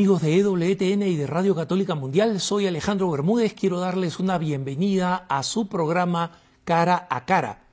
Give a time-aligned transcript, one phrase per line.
[0.00, 3.52] Amigos de EWTN y de Radio Católica Mundial, soy Alejandro Bermúdez.
[3.52, 7.64] Quiero darles una bienvenida a su programa Cara a Cara.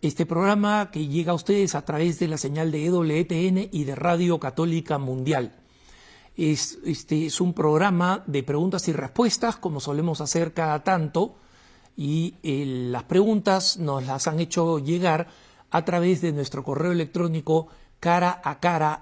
[0.00, 3.96] Este programa que llega a ustedes a través de la señal de EWTN y de
[3.96, 5.56] Radio Católica Mundial.
[6.36, 11.38] Es, este es un programa de preguntas y respuestas, como solemos hacer cada tanto,
[11.96, 15.26] y eh, las preguntas nos las han hecho llegar
[15.72, 17.66] a través de nuestro correo electrónico
[17.98, 19.00] cara a cara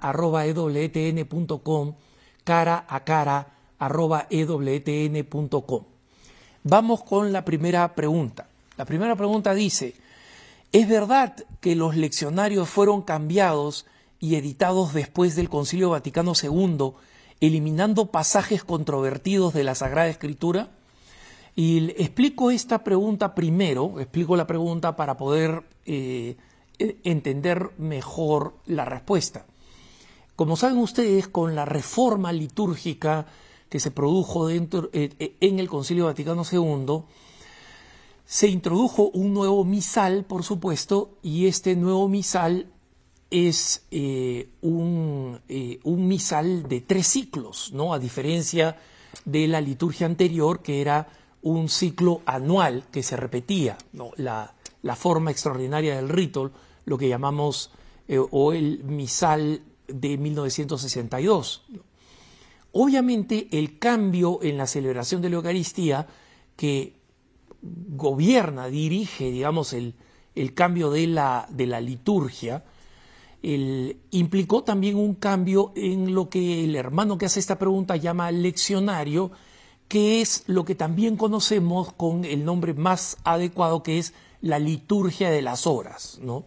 [2.46, 3.48] cara a cara
[3.80, 5.82] arroba ewtn.com.
[6.62, 8.46] Vamos con la primera pregunta.
[8.76, 9.94] La primera pregunta dice,
[10.70, 13.84] ¿es verdad que los leccionarios fueron cambiados
[14.20, 16.92] y editados después del Concilio Vaticano II,
[17.40, 20.68] eliminando pasajes controvertidos de la Sagrada Escritura?
[21.56, 26.36] Y explico esta pregunta primero, explico la pregunta para poder eh,
[26.78, 29.46] entender mejor la respuesta.
[30.36, 33.26] Como saben ustedes, con la reforma litúrgica
[33.70, 37.04] que se produjo dentro, eh, eh, en el Concilio Vaticano II,
[38.26, 42.70] se introdujo un nuevo misal, por supuesto, y este nuevo misal
[43.30, 45.40] es eh, un,
[45.84, 47.94] misal de tres ciclos, ¿no?
[47.94, 48.76] A diferencia
[49.24, 51.08] de la liturgia anterior, que era
[51.40, 53.78] un ciclo anual que se repetía,
[54.16, 56.50] la, la forma extraordinaria del rito,
[56.84, 57.70] lo que llamamos,
[58.30, 61.64] o el misal de 1962.
[62.72, 66.06] Obviamente el cambio en la celebración de la Eucaristía
[66.56, 66.94] que
[67.62, 69.94] gobierna, dirige, digamos, el,
[70.54, 72.64] cambio de la, de la liturgia,
[73.42, 79.30] implicó también un cambio en lo que el hermano que hace esta pregunta llama leccionario,
[79.88, 85.30] que es lo que también conocemos con el nombre más adecuado, que es la liturgia
[85.30, 86.18] de las horas.
[86.22, 86.44] ¿no?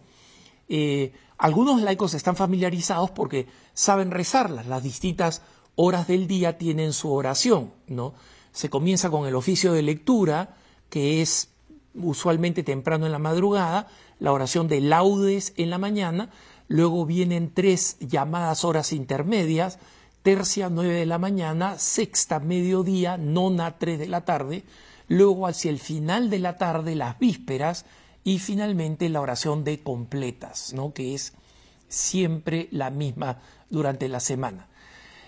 [0.68, 4.66] Eh, algunos laicos están familiarizados porque saben rezarlas.
[4.66, 5.40] Las distintas
[5.74, 8.12] horas del día tienen su oración, ¿no?
[8.52, 10.56] Se comienza con el oficio de lectura,
[10.90, 11.48] que es
[11.94, 16.28] usualmente temprano en la madrugada, la oración de laudes en la mañana,
[16.68, 19.78] luego vienen tres llamadas horas intermedias,
[20.22, 24.62] tercia nueve de la mañana, sexta mediodía, nona tres de la tarde,
[25.08, 27.86] luego hacia el final de la tarde las vísperas,
[28.24, 30.92] y finalmente la oración de completas, ¿no?
[30.92, 31.32] que es
[31.88, 33.38] siempre la misma
[33.68, 34.68] durante la semana.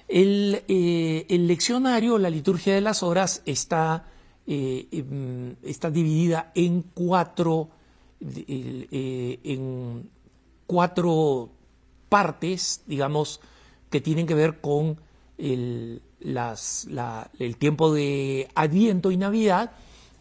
[0.08, 4.04] El, eh, leccionario, la liturgia de las horas, está,
[4.46, 7.70] eh, em, está dividida en cuatro,
[8.20, 10.10] eh, en
[10.66, 11.50] cuatro
[12.08, 13.40] partes, digamos,
[13.90, 14.98] que tienen que ver con
[15.38, 19.72] el, el tiempo de Adviento y Navidad,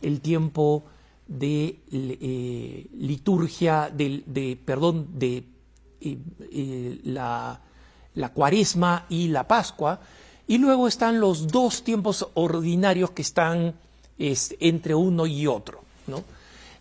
[0.02, 0.86] el tiempo
[1.38, 5.46] de eh, liturgia, de, perdón, de
[6.02, 6.18] eh,
[6.52, 7.62] eh, la,
[8.34, 10.02] cuaresma y la pascua,
[10.48, 13.76] y luego están los dos tiempos ordinarios que están
[14.18, 15.82] entre uno y otro.
[16.08, 16.24] ¿no?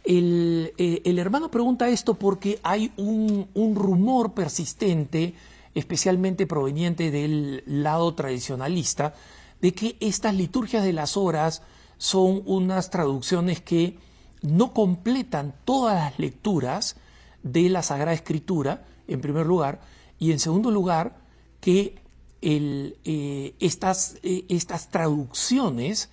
[0.05, 0.72] El,
[1.19, 5.34] hermano pregunta esto porque hay un, un rumor persistente,
[5.77, 9.15] especialmente proveniente del lado tradicionalista,
[9.62, 11.62] de que estas liturgias de las horas
[11.99, 13.97] son unas traducciones que
[14.43, 16.97] no completan todas las lecturas
[17.43, 19.81] de la Sagrada Escritura, en primer lugar,
[20.19, 21.17] y en segundo lugar,
[21.61, 22.01] que
[22.43, 26.09] eh, estas, eh, estas, traducciones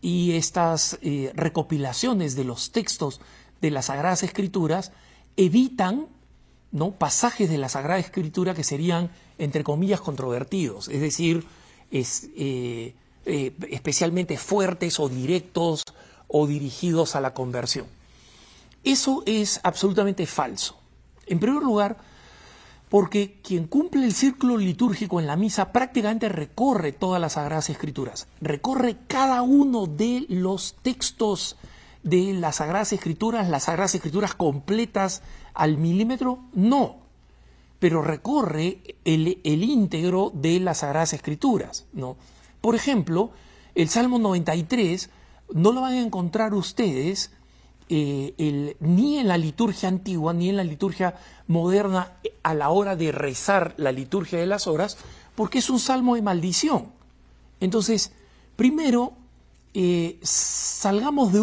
[0.00, 3.20] y estas eh, recopilaciones de los textos
[3.60, 4.90] de las Sagradas Escrituras
[5.36, 6.08] evitan
[6.72, 6.90] ¿no?
[6.92, 11.46] pasajes de la Sagrada Escritura que serían, entre comillas, controvertidos, es decir,
[11.92, 12.28] es,
[13.24, 15.84] especialmente fuertes o directos
[16.32, 17.86] o dirigidos a la conversión.
[18.82, 20.76] Eso es absolutamente falso.
[21.26, 21.98] En primer lugar,
[22.88, 28.26] porque quien cumple el círculo litúrgico en la misa prácticamente recorre todas las Sagradas Escrituras,
[28.40, 31.56] recorre cada uno de los textos
[32.02, 35.22] de las Sagradas Escrituras, las Sagradas Escrituras completas
[35.54, 36.96] al milímetro, no,
[37.78, 41.86] pero recorre el, el íntegro de las Sagradas Escrituras.
[41.92, 42.16] ¿no?
[42.60, 43.30] Por ejemplo,
[43.74, 45.10] el Salmo 93
[45.52, 47.30] no lo van a encontrar ustedes
[47.88, 51.14] eh, ni en la liturgia antigua ni en la liturgia
[51.46, 52.12] moderna
[52.42, 54.96] a la hora de rezar la liturgia de las horas,
[55.34, 56.86] porque es un salmo de maldición.
[57.60, 58.12] Entonces,
[58.56, 59.12] primero,
[59.74, 61.40] eh, salgamos de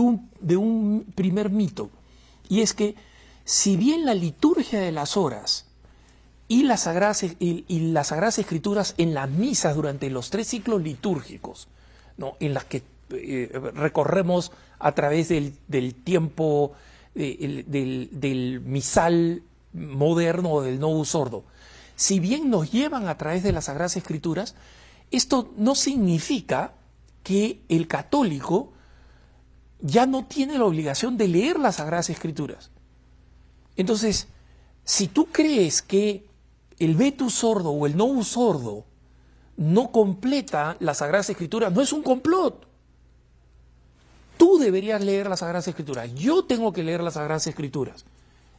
[0.58, 1.90] un, primer mito,
[2.48, 2.96] y es que
[3.46, 5.66] si bien la liturgia de las horas
[6.48, 11.68] y las sagradas, y, las sagradas escrituras en las misas durante los tres ciclos litúrgicos,
[12.18, 12.34] ¿no?
[12.40, 15.54] en las que eh, recorremos a través del,
[16.04, 16.74] tiempo
[17.14, 21.44] del, misal moderno del nuevo sordo.
[21.96, 24.56] Si bien nos llevan a través de las Sagradas Escrituras,
[25.12, 26.74] Esto no significa
[27.24, 28.72] que el católico
[29.82, 32.70] ya no tiene la obligación de leer las Sagradas Escrituras.
[33.76, 34.28] Entonces,
[34.84, 36.26] si tú crees que
[36.80, 38.86] el vetus sordo o el no sordo
[39.58, 42.69] no completa las Sagradas Escrituras, no es un complot.
[44.40, 46.16] Tú deberías leer las Sagradas Escrituras.
[46.16, 48.06] Yo tengo que leer las Sagradas Escrituras.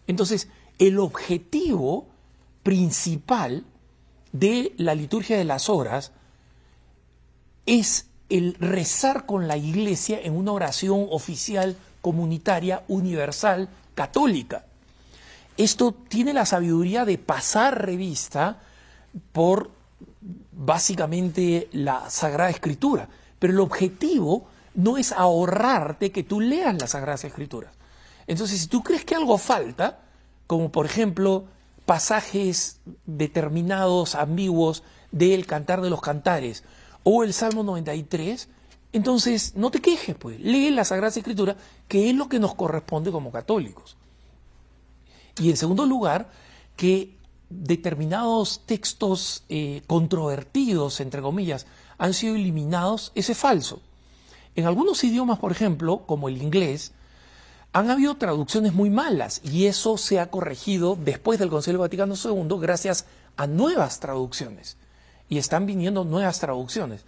[0.07, 0.49] Entonces,
[0.79, 2.07] el objetivo
[2.63, 3.65] principal
[4.31, 6.13] de la liturgia de las horas
[7.65, 14.67] es el rezar con la iglesia en una oración oficial, comunitaria, universal, católica.
[15.57, 18.61] Esto tiene la sabiduría de pasar revista
[19.33, 19.71] por
[20.53, 27.25] básicamente la Sagrada Escritura, pero el objetivo no es ahorrarte que tú leas las Sagradas
[27.25, 27.73] Escrituras.
[28.27, 30.01] Entonces, si tú crees que algo falta,
[30.47, 31.47] como por ejemplo
[31.87, 36.63] pasajes determinados, ambiguos del Cantar de los Cantares,
[37.03, 38.49] o el Salmo 93,
[38.93, 41.57] entonces no te quejes, pues, lee la Sagrada Escritura,
[41.89, 43.97] que es lo que nos corresponde como católicos.
[45.41, 46.31] Y en segundo lugar,
[46.77, 47.17] que
[47.49, 51.67] determinados textos eh, controvertidos, entre comillas,
[51.99, 53.81] han sido eliminados, ese es falso.
[54.61, 56.93] En algunos idiomas, por ejemplo, como el inglés,
[57.73, 62.59] han habido traducciones muy malas y eso se ha corregido después del Concilio Vaticano II
[62.61, 63.07] gracias
[63.39, 64.77] a nuevas traducciones
[65.31, 67.07] y están viniendo nuevas traducciones.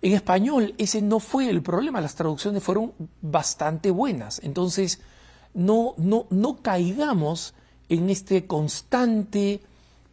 [0.00, 4.40] En español ese no fue el problema, las traducciones fueron bastante buenas.
[4.42, 5.00] Entonces,
[5.52, 7.52] no, no, no caigamos
[7.90, 9.60] en este constante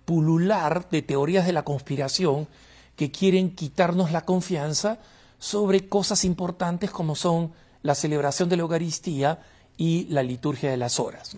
[0.04, 2.50] pulular de teorías de la conspiración
[2.98, 5.00] que quieren quitarnos la confianza
[5.44, 7.52] sobre cosas importantes como son
[7.82, 9.42] la celebración de la Eucaristía
[9.76, 11.36] y la liturgia de las horas.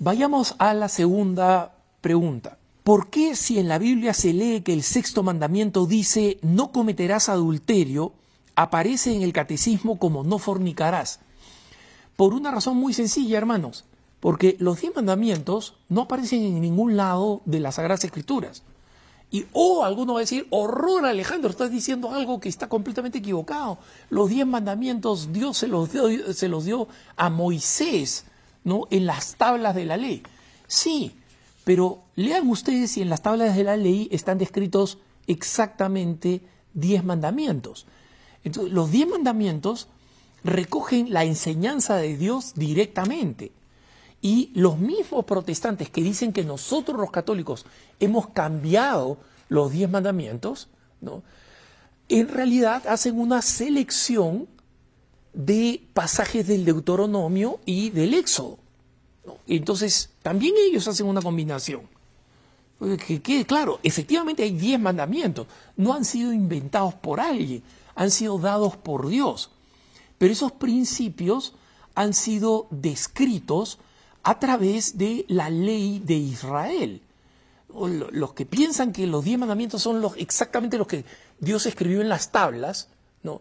[0.00, 2.58] Vayamos a la segunda pregunta.
[2.82, 7.28] ¿Por qué si en la Biblia se lee que el sexto mandamiento dice no cometerás
[7.28, 8.12] adulterio,
[8.56, 11.20] aparece en el catecismo como no fornicarás?
[12.16, 13.84] Por una razón muy sencilla, hermanos,
[14.18, 18.64] porque los diez mandamientos no aparecen en ningún lado de las Sagradas Escrituras.
[19.32, 23.78] Y, o alguno va a decir, horror Alejandro, estás diciendo algo que está completamente equivocado.
[24.10, 26.86] Los diez mandamientos Dios se los dio, se los dio
[27.16, 28.26] a Moisés,
[28.62, 28.86] ¿no?
[28.90, 30.22] En las tablas de la ley.
[30.66, 31.16] Sí,
[31.64, 36.42] pero lean ustedes si en las tablas de la ley están descritos exactamente
[36.74, 37.86] diez mandamientos.
[38.44, 39.88] Entonces, los diez mandamientos
[40.44, 43.52] recogen la enseñanza de Dios directamente.
[44.22, 47.66] Y los mismos protestantes que dicen que nosotros los católicos
[48.00, 50.68] hemos cambiado los diez mandamientos,
[51.00, 51.22] ¿no?
[52.08, 54.46] en realidad hacen una selección
[55.32, 58.58] de pasajes del Deuteronomio y del Éxodo.
[59.46, 61.82] Entonces, también ellos hacen una combinación.
[63.06, 65.46] Que quede claro, efectivamente hay diez mandamientos,
[65.76, 67.62] no han sido inventados por alguien,
[67.94, 69.50] han sido dados por Dios.
[70.18, 71.54] Pero esos principios
[71.94, 73.78] han sido descritos
[74.22, 77.02] a través de la ley de Israel.
[78.12, 81.04] Los que piensan que los diez mandamientos son exactamente los que
[81.40, 82.88] Dios escribió en las tablas,
[83.22, 83.40] ¿no?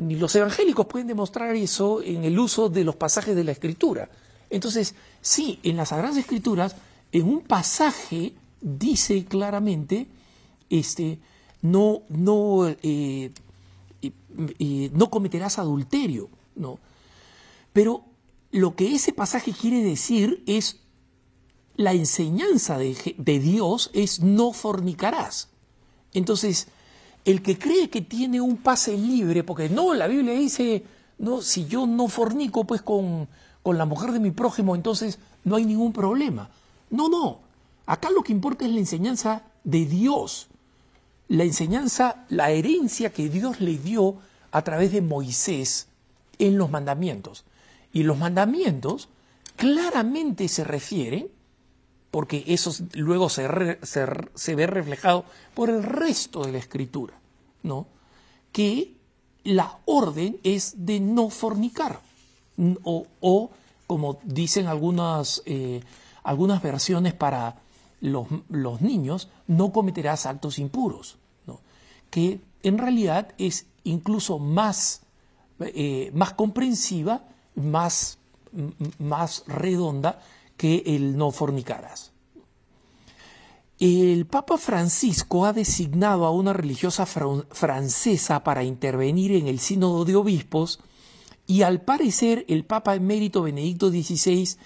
[0.00, 4.08] ni los evangélicos pueden demostrar eso en el uso de los pasajes de la Escritura.
[4.48, 6.74] Entonces, sí, en las Sagradas Escrituras,
[7.12, 10.06] en un pasaje dice claramente,
[10.70, 11.18] este,
[11.60, 13.30] no, no, eh,
[14.92, 16.78] no cometerás adulterio, ¿no?
[17.72, 18.04] Pero
[18.50, 20.80] lo que ese pasaje quiere decir es
[21.76, 25.48] la enseñanza de, Dios es no fornicarás.
[26.12, 26.68] Entonces,
[27.24, 30.84] el que cree que tiene un pase libre, porque no, la Biblia dice,
[31.18, 33.28] no, si yo no fornico pues con,
[33.62, 36.50] con la mujer de mi prójimo, entonces no hay ningún problema.
[36.90, 37.38] No, no.
[37.86, 40.48] Acá lo que importa es la enseñanza de Dios.
[41.28, 44.16] La enseñanza, la herencia que Dios le dio
[44.50, 45.86] a través de Moisés
[46.38, 47.44] en los mandamientos.
[47.92, 49.08] Y los mandamientos
[49.56, 51.28] claramente se refieren,
[52.10, 57.14] porque eso luego se, se, ve reflejado por el resto de la escritura,
[57.62, 57.86] ¿no?
[58.52, 58.94] que
[59.44, 62.00] la orden es de no fornicar
[62.82, 63.50] o,
[63.86, 65.82] como dicen algunas, eh,
[66.22, 67.56] algunas versiones para
[68.00, 68.28] los,
[68.80, 71.16] niños, no cometerás actos impuros,
[72.10, 75.02] que en realidad es incluso más,
[75.60, 77.22] eh, más comprensiva,
[77.54, 78.18] más,
[78.98, 80.20] más redonda
[80.56, 82.12] que el no fornicarás.
[83.78, 90.16] El Papa Francisco ha designado a una religiosa francesa para intervenir en el sínodo de
[90.16, 90.80] obispos
[91.46, 94.56] y al parecer el Papa emérito Benedicto XVI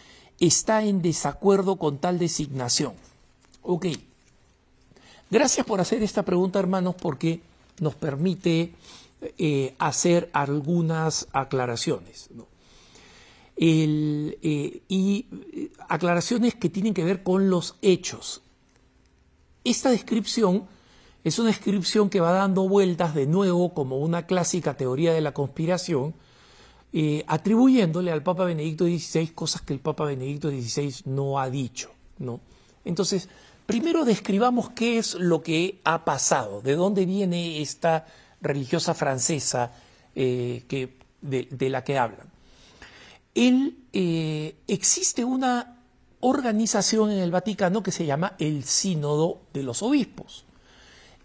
[0.40, 2.94] está en desacuerdo con tal designación.
[3.62, 3.86] Ok.
[5.30, 7.40] Gracias por hacer esta pregunta, hermanos, porque
[7.80, 8.74] nos permite
[9.38, 12.30] eh, hacer algunas aclaraciones.
[13.56, 18.42] Eh, y eh, aclaraciones que tienen que ver con los hechos.
[19.62, 20.66] Esta descripción
[21.22, 25.32] es una descripción que va dando vueltas de nuevo como una clásica teoría de la
[25.32, 26.14] conspiración,
[27.26, 31.90] atribuyéndole al Papa Benedicto XVI cosas que el Papa Benedicto XVI no ha dicho.
[32.18, 32.40] ¿no?
[32.84, 33.28] Entonces,
[33.66, 38.06] primero describamos qué es lo que ha pasado, de dónde viene esta
[38.40, 39.72] religiosa francesa
[40.14, 42.28] eh, que, de, la que hablan.
[43.34, 45.78] Eh, existe una
[46.20, 50.44] organización en el Vaticano que se llama el Sínodo de los Obispos.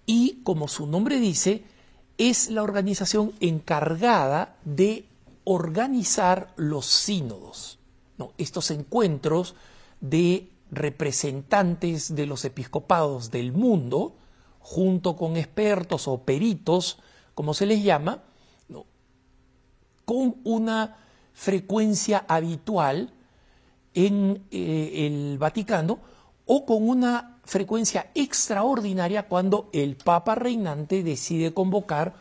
[0.06, 1.64] Y como su nombre dice,
[2.18, 5.06] es la organización encargada de
[5.44, 7.80] organizar los sínodos,
[8.38, 9.56] estos encuentros
[10.02, 14.16] de representantes de los episcopados del mundo,
[14.60, 17.00] junto con expertos o peritos
[17.34, 18.24] como se les llama,
[20.06, 20.98] con una
[21.40, 23.14] frecuencia habitual
[23.94, 26.00] en eh, el Vaticano
[26.46, 32.14] o con una frecuencia extraordinaria cuando el Papa reinante decide convocar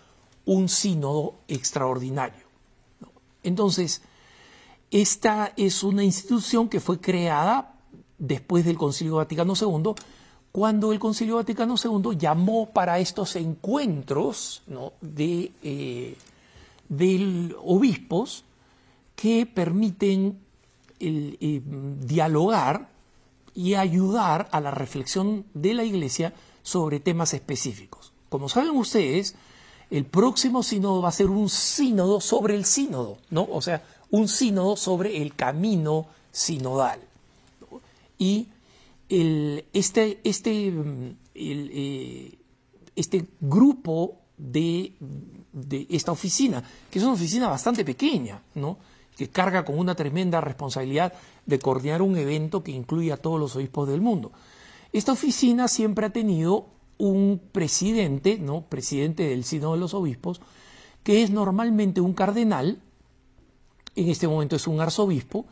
[0.44, 2.46] un sínodo extraordinario.
[3.42, 4.02] Entonces,
[4.92, 7.75] esta es una institución que fue creada
[8.18, 9.94] después del Concilio Vaticano II
[10.52, 14.62] cuando el Concilio Vaticano II llamó para estos encuentros
[15.00, 16.16] de, eh,
[17.64, 18.44] obispos
[19.18, 20.38] que permiten
[21.00, 21.60] eh,
[22.00, 22.88] dialogar
[23.52, 26.32] y ayudar a la reflexión de la Iglesia
[26.62, 28.12] sobre temas específicos.
[28.28, 29.34] Como saben ustedes,
[29.90, 33.48] el próximo sínodo va a ser un sínodo sobre el sínodo, ¿no?
[33.50, 37.00] O sea, un sínodo sobre el camino sinodal.
[38.18, 38.46] Y
[39.08, 40.72] este, este,
[41.34, 42.38] eh,
[42.94, 44.92] este grupo de,
[45.90, 48.78] esta oficina, que es una oficina bastante pequeña, ¿no?
[49.18, 51.12] Que carga con una tremenda responsabilidad
[51.44, 54.30] de coordinar un evento que incluye a todos los obispos del mundo.
[54.92, 56.66] Esta oficina siempre ha tenido
[56.98, 58.62] un presidente, ¿no?
[58.62, 60.40] presidente del Sínodo de los Obispos,
[61.02, 62.80] que es normalmente un cardenal,
[63.96, 65.46] en este momento es un arzobispo,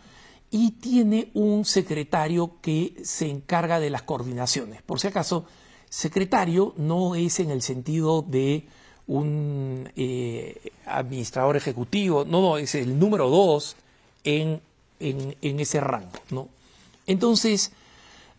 [0.49, 4.82] y tiene un secretario que se encarga de las coordinaciones.
[4.82, 5.44] Por si acaso,
[5.90, 8.68] secretario no es en el sentido de
[9.06, 13.76] un eh, administrador ejecutivo, no, no, es el número dos
[14.25, 14.60] en,
[15.00, 16.18] en, ese rango.
[16.30, 16.48] ¿no?
[17.06, 17.72] Entonces,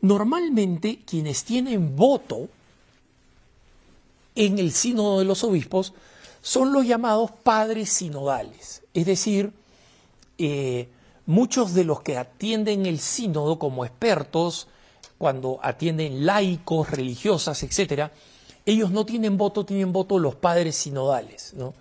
[0.01, 2.49] normalmente quienes tienen voto
[4.35, 5.93] en el sínodo de los obispos
[6.41, 9.51] son los llamados padres sinodales, es decir,
[10.37, 10.87] eh,
[11.25, 14.67] muchos de los que atienden el sínodo como expertos,
[15.17, 18.11] cuando atienden laicos, religiosas, etc.,
[18.67, 21.53] ellos no tienen voto, tienen voto los padres sinodales.
[21.55, 21.73] ¿no?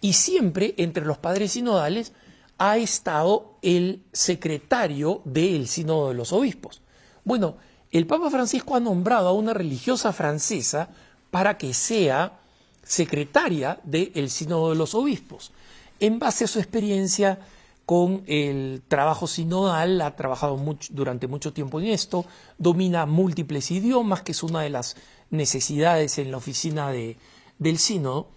[0.00, 2.12] Y siempre entre los padres sinodales
[2.58, 6.80] ha estado el secretario del sínodo de los obispos.
[7.24, 7.56] Bueno,
[7.92, 10.88] el Papa Francisco ha nombrado a una religiosa francesa
[11.30, 12.40] para que sea
[12.82, 15.52] secretaria del sínodo de los obispos,
[16.00, 17.38] en base a su experiencia
[17.84, 20.58] con el trabajo sinodal, ha trabajado
[20.90, 22.24] durante mucho tiempo en esto,
[22.56, 24.96] domina múltiples idiomas, que es una de las
[25.30, 28.28] necesidades en la oficina del sínodo,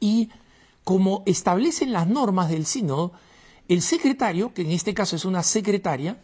[0.00, 0.30] y
[0.84, 3.12] como establecen las normas del sínodo,
[3.68, 6.18] el secretario, que en este caso es una secretaria,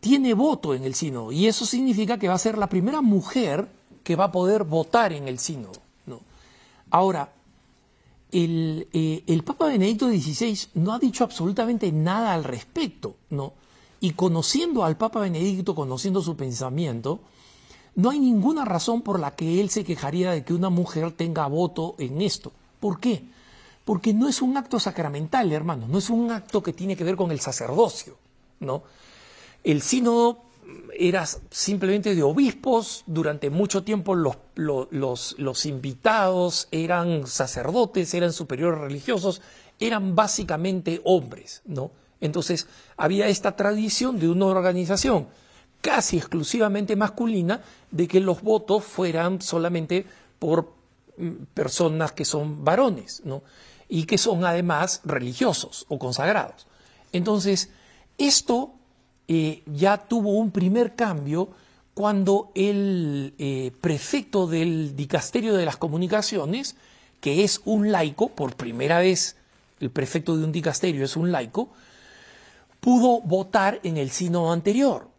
[0.00, 3.68] tiene voto en el sínodo, y eso significa que va a ser la primera mujer
[4.02, 5.80] que va a poder votar en el sínodo.
[6.06, 6.20] ¿no?
[6.90, 7.32] Ahora,
[8.36, 13.52] eh, el, Papa Benedicto XVI no ha dicho absolutamente nada al respecto, ¿no?
[14.00, 17.20] Y conociendo al Papa Benedicto, conociendo su pensamiento,
[17.96, 21.46] no hay ninguna razón por la que él se quejaría de que una mujer tenga
[21.46, 22.52] voto en esto.
[22.80, 23.24] ¿Por qué?
[23.84, 27.16] Porque no es un acto sacramental, hermano, no es un acto que tiene que ver
[27.16, 28.16] con el sacerdocio,
[28.60, 28.82] ¿no?
[29.62, 30.42] El sínodo
[30.98, 39.42] era simplemente de obispos, durante mucho tiempo los, los, invitados eran sacerdotes, eran superiores religiosos,
[39.78, 41.90] eran básicamente hombres, ¿no?
[42.20, 45.26] Entonces había esta tradición de una organización
[45.84, 47.60] casi exclusivamente masculina
[47.90, 50.06] de que los votos fueran solamente
[50.38, 50.72] por
[51.18, 53.42] mm, personas que son varones, ¿no?
[53.86, 56.66] Y que son además religiosos o consagrados.
[57.12, 57.68] Entonces,
[58.16, 58.72] esto
[59.28, 61.50] eh, ya tuvo un primer cambio
[61.92, 66.76] cuando el eh, prefecto del Dicasterio de las Comunicaciones,
[67.20, 69.36] que es un laico, por primera vez
[69.80, 71.68] el prefecto de un dicasterio es un laico,
[72.80, 75.13] pudo votar en el sínodo anterior.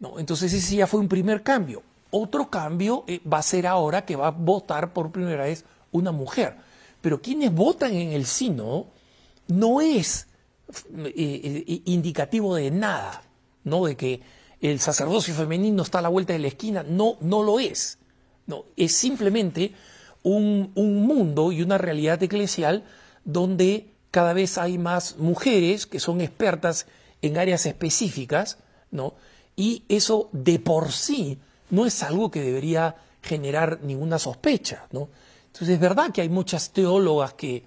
[0.00, 0.18] ¿No?
[0.18, 1.82] Entonces ese ya fue un primer cambio.
[2.10, 6.10] Otro cambio eh, va a ser ahora que va a votar por primera vez una
[6.10, 6.56] mujer.
[7.00, 8.86] Pero quienes votan en el sino
[9.46, 10.26] no es
[10.94, 13.22] eh, eh, indicativo de nada,
[13.64, 13.84] ¿no?
[13.84, 14.20] De que
[14.60, 17.98] el sacerdocio femenino está a la vuelta de la esquina, no, no lo es.
[18.46, 19.72] No, es simplemente
[20.22, 22.84] un, un mundo y una realidad eclesial
[23.24, 26.86] donde cada vez hay más mujeres que son expertas
[27.22, 28.58] en áreas específicas,
[28.90, 29.14] ¿no?
[29.60, 31.36] Y eso de por sí
[31.68, 35.10] no es algo que debería generar ninguna sospecha, ¿no?
[35.48, 37.62] Entonces es verdad que hay muchas teólogas que,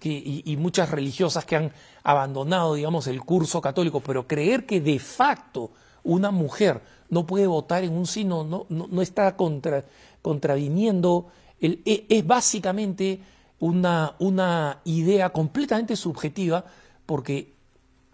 [0.00, 1.72] y, muchas religiosas que han
[2.02, 5.70] abandonado, digamos, el curso católico, pero creer que de facto
[6.02, 9.84] una mujer no puede votar en un sino no, no, está contra,
[10.22, 11.26] contraviniendo,
[11.60, 13.20] el, e, es, básicamente
[13.60, 16.64] una, una idea completamente subjetiva
[17.04, 17.52] porque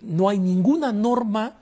[0.00, 1.60] no hay ninguna norma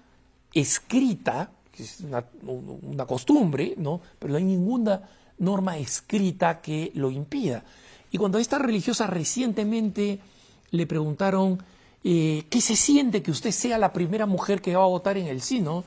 [0.55, 1.51] escrita,
[1.83, 4.01] es una, costumbre, ¿no?
[4.19, 5.09] pero no hay ninguna
[5.39, 7.65] norma escrita que lo impida.
[8.11, 10.21] Y cuando a esta religiosa recientemente
[10.71, 11.63] le preguntaron
[12.05, 15.27] eh, qué se siente que usted sea la primera mujer que va a votar en
[15.27, 15.85] el sino,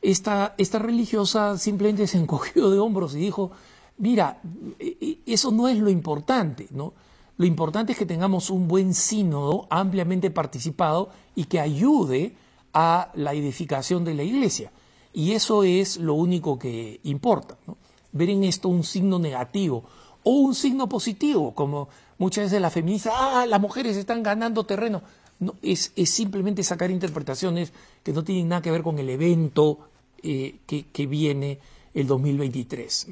[0.00, 3.52] esta, esta religiosa simplemente se encogió de hombros y dijo,
[3.98, 4.40] mira,
[4.78, 6.94] e, e, eso no es lo importante, ¿no?
[7.38, 12.36] Lo importante es que tengamos un buen sínodo ampliamente participado y que ayude
[12.72, 14.70] a la edificación de la iglesia.
[15.12, 17.56] Y eso es lo único que importa.
[17.66, 17.76] ¿no?
[18.12, 19.84] Ver en esto un signo negativo
[20.22, 21.88] o un signo positivo, como
[22.18, 25.02] muchas veces la feminista, ah, las mujeres están ganando terreno.
[25.40, 29.78] No, es, es simplemente sacar interpretaciones que no tienen nada que ver con el evento
[30.24, 31.58] eh, que, viene
[31.94, 33.08] el 2023.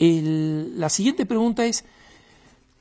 [0.00, 1.84] la siguiente pregunta es,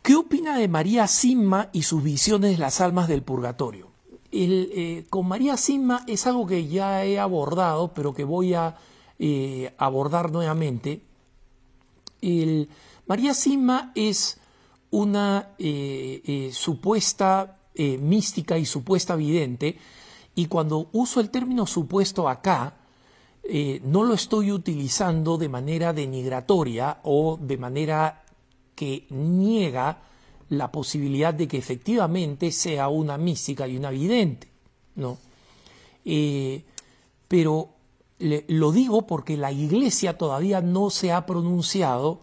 [0.01, 3.90] ¿qué opina de María Simma y sus visiones de las almas del purgatorio?
[4.31, 8.77] Eh, con María Simma es algo que ya he abordado, pero que voy a
[9.19, 11.01] eh, abordar nuevamente.
[13.07, 14.39] María Simma es
[14.91, 15.49] una
[16.51, 19.77] supuesta mística y supuesta vidente
[20.35, 22.75] y cuando uso el término supuesto acá,
[23.43, 28.23] eh, no lo estoy utilizando de manera denigratoria o de manera
[28.75, 30.01] que niega
[30.51, 34.49] la posibilidad de que efectivamente sea una mística y una vidente,
[34.95, 35.17] ¿no?
[36.03, 36.65] Eh,
[37.29, 37.69] pero
[38.19, 42.19] lo digo porque la Iglesia todavía no se ha pronunciado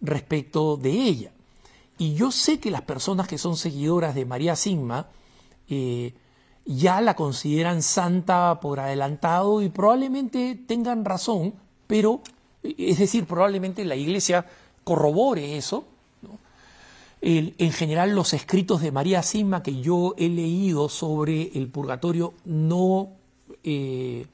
[0.00, 1.32] respecto de ella.
[1.98, 5.08] Y yo sé que las personas que son seguidoras de María Sigma
[5.68, 6.14] eh,
[6.64, 11.54] ya la consideran santa por adelantado y probablemente tengan razón,
[11.88, 12.20] pero,
[12.62, 14.46] es decir, probablemente la Iglesia
[14.84, 15.95] corrobore eso.
[17.20, 23.08] En general, los escritos de María Sima que yo he leído sobre el purgatorio no,
[23.64, 24.26] eh,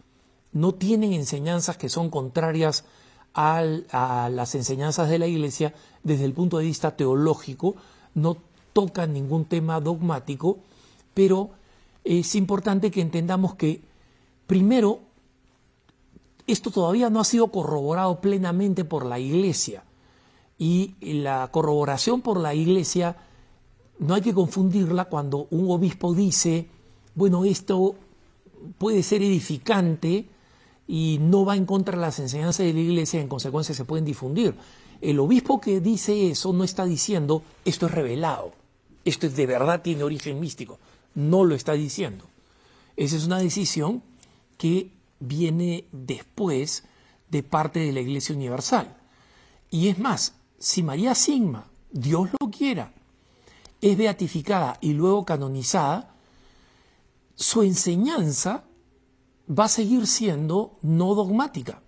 [0.53, 2.85] no tienen enseñanzas que son contrarias
[3.35, 7.77] a las enseñanzas de la Iglesia desde el punto de vista teológico,
[8.15, 8.37] no
[8.73, 10.59] tocan ningún tema dogmático,
[11.15, 11.51] pero
[12.05, 13.81] es importante que entendamos que,
[14.47, 15.01] primero,
[16.47, 19.85] esto todavía no ha sido corroborado plenamente por la Iglesia.
[20.59, 23.17] Y la corroboración por la Iglesia
[23.99, 26.69] no hay que confundirla cuando un obispo dice,
[27.15, 27.95] bueno, esto
[28.79, 30.27] puede ser edificante
[30.87, 34.05] y no va en contra de las enseñanzas de la Iglesia, en consecuencia se pueden
[34.05, 34.55] difundir.
[35.01, 38.53] El obispo que dice eso no está diciendo, esto es revelado,
[39.05, 40.79] esto de verdad tiene origen místico
[41.15, 42.25] no lo está diciendo.
[42.97, 44.03] Esa es una decisión
[44.59, 46.85] que viene después
[47.31, 48.97] de parte de la Iglesia Universal.
[49.71, 52.93] Y es más, si María Sigma, Dios lo quiera,
[53.81, 56.15] es beatificada y luego canonizada,
[57.35, 58.65] su enseñanza
[59.51, 61.83] va a seguir siendo no dogmática.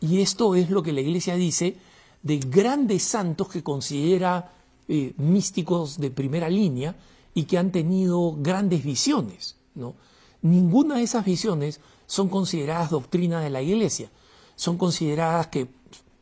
[0.00, 1.76] Y esto es lo que la Iglesia dice
[2.22, 4.52] de grandes santos que considera
[4.88, 6.96] eh, místicos de primera línea,
[7.36, 9.56] y que han tenido grandes visiones.
[9.74, 9.94] ¿no?
[10.40, 14.10] Ninguna de esas visiones son consideradas doctrina de la Iglesia,
[14.56, 15.68] son consideradas que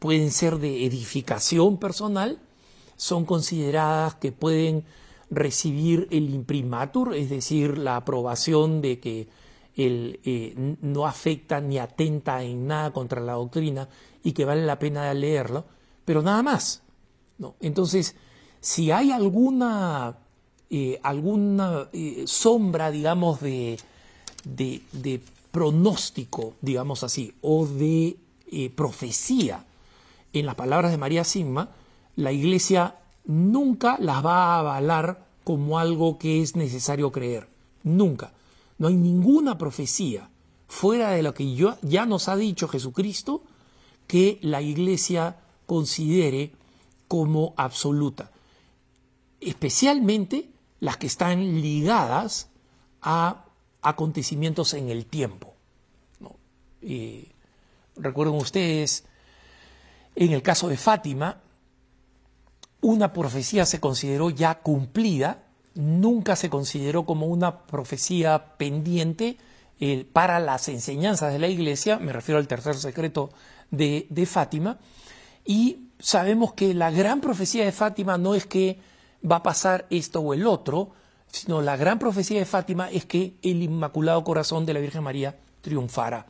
[0.05, 2.39] pueden ser de edificación personal,
[2.99, 4.85] son consideradas que pueden
[5.31, 9.29] recibir el imprimatur, es decir, la aprobación de que
[9.77, 13.89] el, eh, no afecta ni atenta en nada contra la doctrina
[14.23, 15.65] y que vale la pena leerlo,
[16.05, 16.83] pero nada más.
[17.39, 17.55] ¿no?
[17.61, 18.15] Entonces,
[18.61, 20.19] si hay alguna
[20.69, 23.79] eh, alguna eh, sombra, digamos, de,
[24.45, 28.19] de, pronóstico, digamos así, o de
[28.77, 29.65] profecía
[30.35, 31.71] en las palabras de María Sigma,
[32.17, 37.49] la Iglesia nunca las va a avalar como algo que es necesario creer.
[37.83, 38.33] Nunca.
[38.79, 40.29] No hay ninguna profecía
[40.69, 43.43] fuera de lo que ya nos ha dicho Jesucristo
[44.07, 46.53] que la Iglesia considere
[47.09, 48.33] como absoluta,
[49.41, 50.49] especialmente
[50.81, 52.49] las que están ligadas
[53.01, 53.45] a
[53.83, 55.55] acontecimientos en el tiempo.
[57.97, 59.05] recuerden ustedes,
[60.17, 61.41] en el caso de Fátima,
[62.81, 69.39] una profecía se consideró ya cumplida, nunca se consideró como una profecía pendiente
[69.81, 73.31] eh, para las enseñanzas de la Iglesia, me refiero al tercer secreto
[73.71, 74.79] de, Fátima,
[75.45, 78.79] y sabemos que la gran profecía de Fátima no es que
[79.29, 80.93] va a pasar esto o el otro,
[81.27, 85.37] sino la gran profecía de Fátima es que el Inmaculado Corazón de la Virgen María
[85.61, 86.27] triunfará.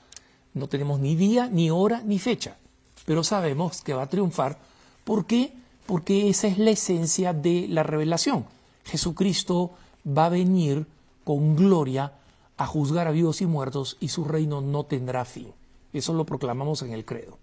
[0.54, 2.56] No tenemos ni día, ni hora, ni fecha,
[3.04, 4.58] pero sabemos que va a triunfar.
[5.04, 5.52] ¿Por qué?
[5.86, 8.46] Porque esa es la esencia de la revelación.
[8.84, 9.72] Jesucristo
[10.06, 10.86] va a venir
[11.24, 12.12] con gloria
[12.56, 15.52] a juzgar a vivos y muertos y su reino no tendrá fin.
[15.92, 17.38] Eso lo proclamamos en el credo.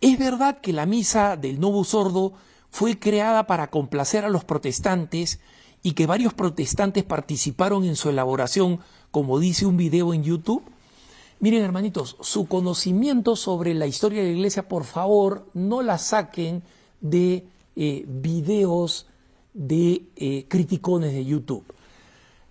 [0.00, 2.32] Es verdad que la misa del Novo Sordo
[2.70, 5.40] fue creada para complacer a los protestantes
[5.82, 10.62] y que varios protestantes participaron en su elaboración, como dice un video en YouTube.
[11.38, 16.62] Miren hermanitos, su conocimiento sobre la historia de la iglesia, por favor, no la saquen
[17.00, 17.46] de
[17.76, 19.06] eh, videos
[19.52, 21.64] de eh, criticones de YouTube.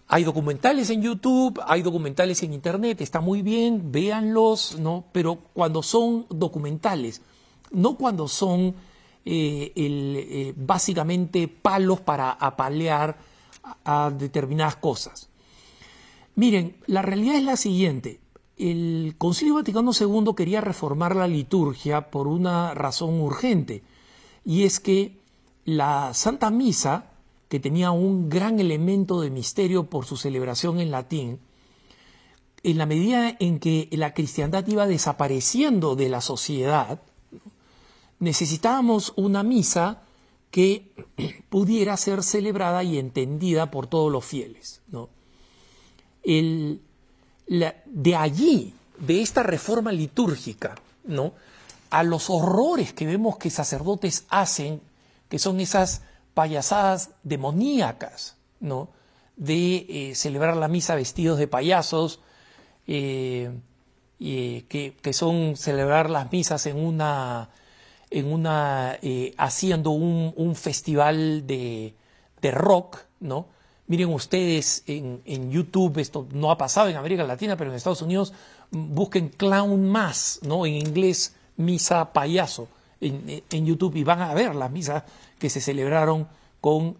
[0.07, 5.05] Hay documentales en YouTube, hay documentales en Internet, está muy bien, véanlos, ¿no?
[5.11, 7.21] Pero cuando son documentales,
[7.71, 8.75] no cuando son
[9.25, 13.17] eh, básicamente palos para apalear
[13.83, 15.27] a, determinadas cosas.
[16.35, 18.19] Miren, la realidad es la siguiente.
[18.57, 23.83] El Concilio Vaticano II quería reformar la liturgia por una razón urgente,
[24.45, 25.17] y es que
[25.65, 27.11] la Santa Misa,
[27.49, 31.39] que tenía un gran elemento de misterio por su celebración en latín,
[32.63, 37.01] en la medida en que la cristiandad iba desapareciendo de la sociedad,
[38.19, 40.01] necesitábamos una misa
[40.49, 40.93] que
[41.49, 44.81] pudiera ser celebrada y entendida por todos los fieles.
[47.47, 51.33] De allí, de esta reforma litúrgica, ¿no?
[51.89, 54.81] a los horrores que vemos que sacerdotes hacen,
[55.29, 56.01] que son esas
[56.33, 58.89] payasadas demoníacas, ¿no?
[59.35, 62.19] de eh, celebrar la misa vestidos de payasos,
[62.87, 63.51] eh,
[64.19, 67.49] que, que, son celebrar las misas en una
[68.09, 71.95] en una, eh, haciendo un, un festival de,
[72.41, 73.47] de, rock, ¿no?
[73.87, 78.33] Miren ustedes en, YouTube, esto no ha pasado en América Latina, pero en Estados Unidos
[78.71, 80.65] busquen Clown Mass, ¿no?
[80.65, 82.67] En inglés, misa payaso,
[82.99, 85.03] en, YouTube, y van a ver las misas
[85.37, 86.27] que se celebraron
[86.61, 86.97] con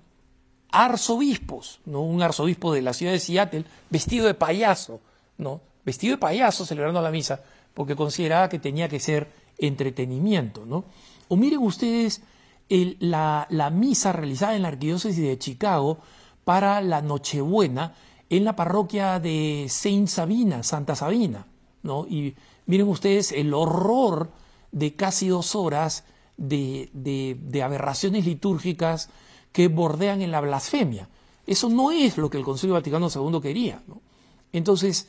[0.71, 2.01] arzobispos, ¿no?
[2.01, 4.99] Un arzobispo de la ciudad de Seattle vestido de payaso,
[5.39, 5.61] ¿no?
[5.83, 7.41] Vestido de payaso celebrando la misa,
[7.73, 10.85] porque consideraba que tenía que ser entretenimiento, ¿no?
[11.29, 12.21] O miren ustedes
[12.69, 15.99] la, misa realizada en la Arquidiócesis de Chicago
[16.45, 17.93] para la Nochebuena
[18.29, 21.47] en la parroquia de Saint Sabina, Santa Sabina,
[21.83, 22.07] ¿no?
[22.07, 24.31] Y miren ustedes el horror
[24.71, 26.05] de casi dos horas
[26.37, 29.09] de, aberraciones litúrgicas
[29.51, 31.09] que bordean en la blasfemia.
[31.47, 33.83] Eso no es lo que el Concilio Vaticano II quería.
[33.87, 34.01] ¿no?
[34.51, 35.07] Entonces,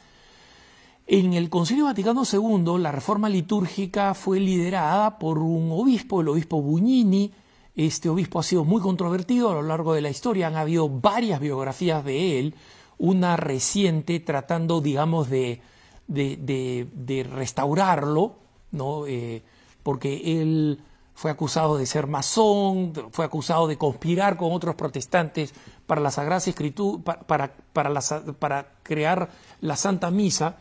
[1.07, 6.61] en el Concilio Vaticano II, la reforma litúrgica fue liderada por un obispo, el obispo
[6.61, 7.33] Bugnini.
[7.77, 11.41] Este obispo ha sido muy controvertido a lo largo de la historia, han habido varias
[11.41, 12.55] biografías de él,
[12.97, 15.61] una reciente tratando, digamos, de,
[16.09, 18.37] de, restaurarlo,
[18.73, 19.07] ¿no?
[19.07, 19.43] Eh,
[19.83, 20.81] porque él
[21.15, 25.53] fue acusado de ser masón, fue acusado de conspirar con otros protestantes
[25.87, 28.01] para la Sagrada Escritura, para, para,
[28.39, 30.57] para crear la Santa Misa.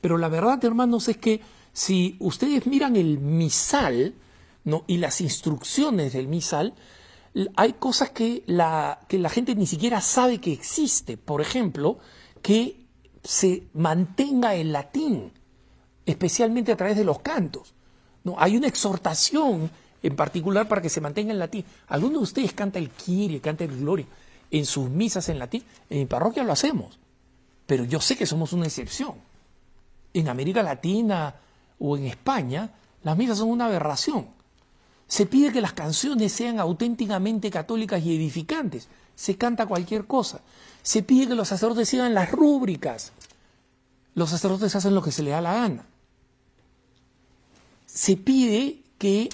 [0.00, 1.40] Pero la verdad, hermanos, es que
[1.72, 4.14] si ustedes miran el misal
[4.64, 4.84] ¿no?
[4.86, 6.74] y las instrucciones del misal,
[7.56, 11.16] hay cosas que la, que la gente ni siquiera sabe que existe.
[11.16, 11.98] Por ejemplo,
[12.42, 12.86] que
[13.22, 15.32] se mantenga el latín,
[16.06, 17.74] especialmente a través de los cantos.
[18.24, 18.34] ¿no?
[18.38, 19.70] Hay una exhortación
[20.02, 21.64] en particular para que se mantenga el latín.
[21.88, 24.06] ¿Alguno de ustedes canta el Kyrie, canta el Gloria
[24.50, 25.62] en sus misas en latín?
[25.88, 26.98] En mi parroquia lo hacemos,
[27.66, 29.30] pero yo sé que somos una excepción
[30.14, 31.34] en América Latina
[31.78, 32.70] o en España,
[33.02, 34.28] las misas son una aberración.
[35.10, 38.86] Se pide que las canciones sean auténticamente católicas y edificantes.
[39.16, 40.40] Se canta cualquier cosa.
[40.82, 43.10] Se pide que los sacerdotes sigan las rúbricas.
[44.14, 45.84] Los sacerdotes hacen lo que se les da la gana.
[47.86, 49.30] Se pide que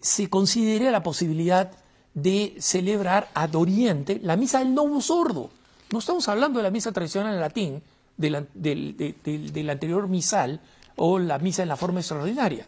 [0.00, 1.72] se considere la posibilidad
[2.14, 5.50] de celebrar ad oriente la misa del novo sordo.
[5.92, 7.82] No estamos hablando de la misa tradicional en latín,
[8.16, 10.62] del, anterior misal
[10.96, 12.66] o la misa en la forma extraordinaria.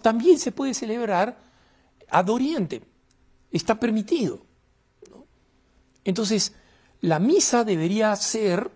[0.00, 1.42] también se puede celebrar
[2.10, 2.82] ad oriente,
[3.50, 4.40] está permitido.
[6.04, 6.52] Entonces,
[7.00, 8.70] la misa debería ser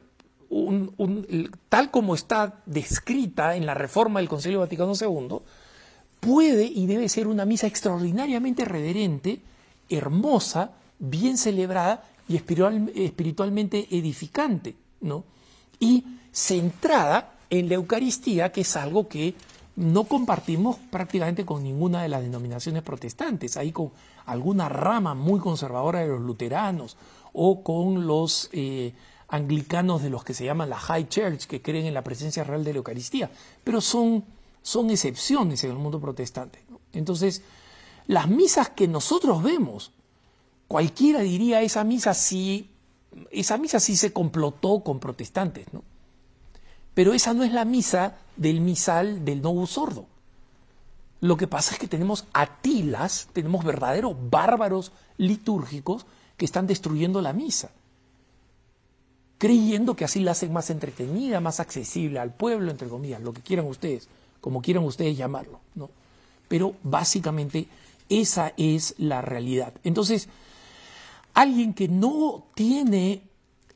[1.68, 5.40] tal como está descrita en la reforma del Concilio Vaticano II,
[6.20, 9.40] puede y debe ser una misa extraordinariamente reverente,
[9.88, 15.24] hermosa, bien celebrada y espiritualmente edificante, ¿no?
[15.78, 19.34] Y centrada en la Eucaristía, que es algo que
[19.78, 23.92] no compartimos prácticamente con ninguna de las denominaciones protestantes, ahí con
[24.26, 26.96] alguna rama muy conservadora de los luteranos
[27.32, 28.92] o con los eh,
[29.28, 32.64] anglicanos de los que se llaman la High Church, que creen en la presencia real
[32.64, 33.30] de la Eucaristía,
[33.62, 34.24] pero son,
[34.62, 36.64] son excepciones en el mundo protestante.
[36.92, 37.42] Entonces,
[38.08, 39.92] las misas que nosotros vemos,
[40.66, 42.72] cualquiera diría esa misa sí,
[43.30, 45.84] esa misa sí se complotó con protestantes, ¿no?
[46.98, 50.06] Pero esa no es la misa del misal del no sordo.
[51.20, 56.06] Lo que pasa es que tenemos atilas, tenemos verdaderos bárbaros litúrgicos
[56.36, 57.70] que están destruyendo la misa,
[59.38, 63.42] creyendo que así la hacen más entretenida, más accesible al pueblo, entre comillas, lo que
[63.42, 64.08] quieran ustedes,
[64.40, 65.90] como quieran ustedes llamarlo, ¿no?
[66.48, 67.68] Pero básicamente
[68.08, 69.72] esa es la realidad.
[69.84, 70.28] Entonces,
[71.32, 73.22] alguien que no tiene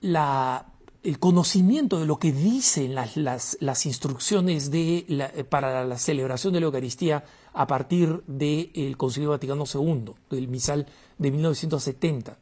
[0.00, 0.71] la
[1.02, 6.66] el conocimiento de lo que dicen las, las, instrucciones de para la celebración de la
[6.66, 10.86] Eucaristía a partir del Concilio Vaticano II, del misal
[11.18, 12.38] de 1970.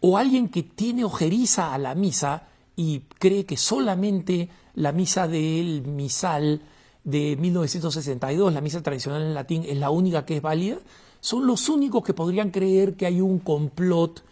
[0.00, 5.82] O alguien que tiene ojeriza a la misa y cree que solamente la misa del
[5.82, 6.62] misal
[7.02, 10.78] de 1962, la misa tradicional en latín, es la única que es válida,
[11.20, 14.22] son los únicos que podrían creer que hay un complot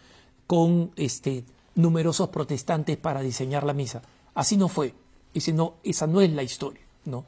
[0.47, 1.43] con este,
[1.77, 4.01] numerosos protestantes para diseñar la misa.
[4.35, 4.93] Así no fue.
[5.33, 6.81] Ese no, esa no es la historia.
[7.05, 7.25] ¿no?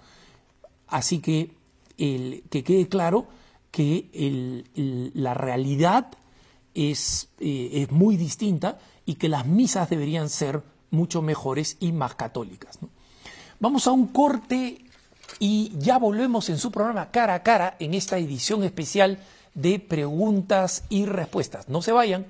[0.87, 1.51] Así que
[1.97, 3.27] el, que quede claro
[3.71, 6.07] que el, la realidad
[6.73, 12.15] es, eh, es, muy distinta y que las misas deberían ser mucho mejores y más
[12.15, 12.79] católicas.
[13.59, 14.85] Vamos a un corte
[15.39, 19.19] y ya volvemos en su programa cara a cara en esta edición especial
[19.53, 21.69] de preguntas y respuestas.
[21.69, 22.25] No se vayan.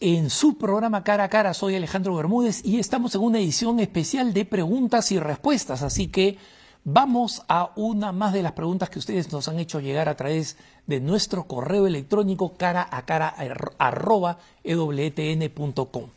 [0.00, 4.32] En su programa Cara a Cara, soy Alejandro Bermúdez y estamos en una edición especial
[4.32, 6.36] de preguntas y respuestas, así que
[6.82, 10.56] vamos a una más de las preguntas que ustedes nos han hecho llegar a través
[10.88, 13.36] de nuestro correo electrónico cara a cara
[13.78, 16.08] arroba ewtn.com.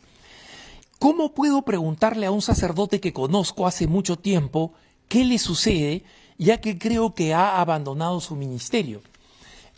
[0.98, 4.72] ¿Cómo puedo preguntarle a un sacerdote que conozco hace mucho tiempo
[5.06, 6.02] qué le sucede,
[6.36, 9.02] ya que creo que ha abandonado su ministerio?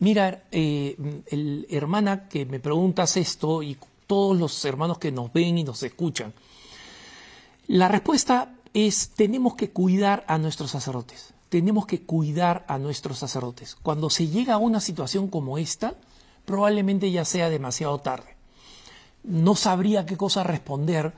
[0.00, 0.96] Mira, eh,
[1.70, 6.32] hermana que me preguntas esto y todos los hermanos que nos ven y nos escuchan,
[7.66, 13.74] la respuesta es tenemos que cuidar a nuestros sacerdotes, tenemos que cuidar a nuestros sacerdotes.
[13.74, 15.94] Cuando se llega a una situación como esta,
[16.44, 18.36] probablemente ya sea demasiado tarde.
[19.24, 21.12] No sabría qué cosa responder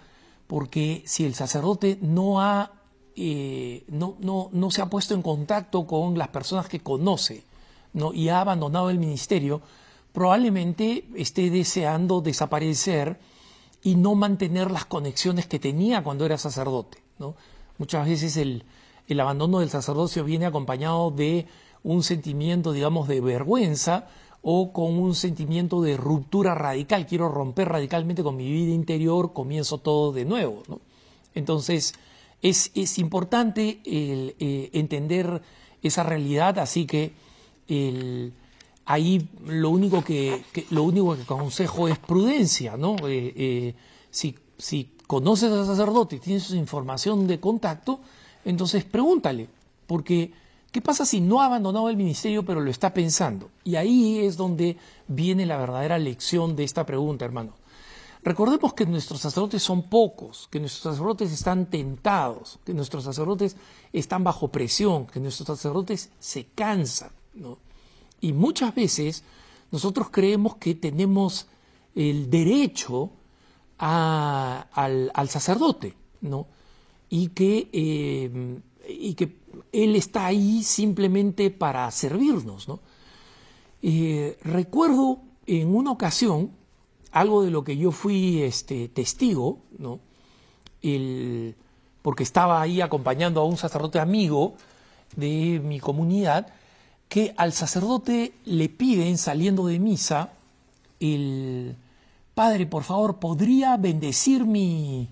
[0.46, 2.72] porque si el sacerdote no ha
[3.14, 7.44] eh, no, no, no se ha puesto en contacto con las personas que conoce,
[7.92, 8.12] ¿no?
[8.12, 9.60] y ha abandonado el ministerio,
[10.12, 13.18] probablemente esté deseando desaparecer
[13.82, 16.98] y no mantener las conexiones que tenía cuando era sacerdote.
[17.18, 17.34] ¿no?
[17.78, 18.64] Muchas veces el,
[19.08, 21.46] el abandono del sacerdocio viene acompañado de
[21.82, 24.08] un sentimiento, digamos, de vergüenza
[24.42, 27.06] o con un sentimiento de ruptura radical.
[27.06, 30.62] Quiero romper radicalmente con mi vida interior, comienzo todo de nuevo.
[31.34, 31.94] Entonces,
[32.42, 35.42] es, es importante eh, entender
[35.82, 37.12] esa realidad, así que
[38.90, 42.96] ahí lo único que, lo único que aconsejo es prudencia, ¿no?
[43.06, 43.74] Eh, eh,
[44.10, 48.00] si, si conoces al sacerdote y tienes su información de contacto,
[48.44, 49.48] entonces pregúntale,
[49.86, 50.32] porque
[50.72, 53.50] ¿qué pasa si no ha abandonado el ministerio pero lo está pensando?
[53.64, 57.54] Y ahí es donde viene la verdadera lección de esta pregunta, hermano.
[58.22, 63.56] Recordemos que nuestros sacerdotes son pocos, que nuestros sacerdotes están tentados, que nuestros sacerdotes
[63.92, 67.10] están bajo presión, que nuestros sacerdotes se cansan.
[68.20, 69.24] Y muchas veces
[69.70, 71.46] nosotros creemos que tenemos
[71.94, 73.10] el derecho
[73.78, 76.46] al, sacerdote, ¿no?
[77.08, 79.36] Y que, eh, y que
[79.72, 82.80] él está ahí simplemente para servirnos, ¿no?
[83.82, 86.50] Eh, recuerdo en una ocasión,
[87.12, 90.00] algo de lo que yo fui este, testigo, ¿no?
[90.82, 91.56] El,
[92.02, 94.54] porque estaba ahí acompañando a un sacerdote amigo
[95.16, 96.52] de mi comunidad,
[97.10, 100.30] que al sacerdote le piden saliendo de misa,
[101.00, 101.74] el
[102.34, 105.08] Padre, por favor, ¿podría bendecir mi,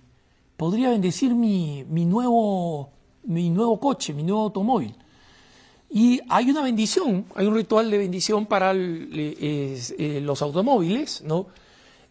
[0.57, 2.89] podría bendecir mi, mi, nuevo,
[3.25, 4.95] mi nuevo coche, mi nuevo automóvil?
[5.91, 11.47] Y hay una bendición, hay un ritual de bendición para eh, los automóviles, ¿no?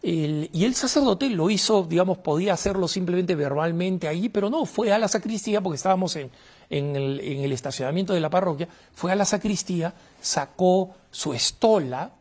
[0.00, 4.98] y el sacerdote lo hizo, digamos, podía hacerlo simplemente verbalmente ahí, pero no, fue a
[4.98, 6.30] la sacristía, porque estábamos en,
[6.70, 12.12] en, el, en el estacionamiento de la parroquia, fue a la sacristía, sacó su estola,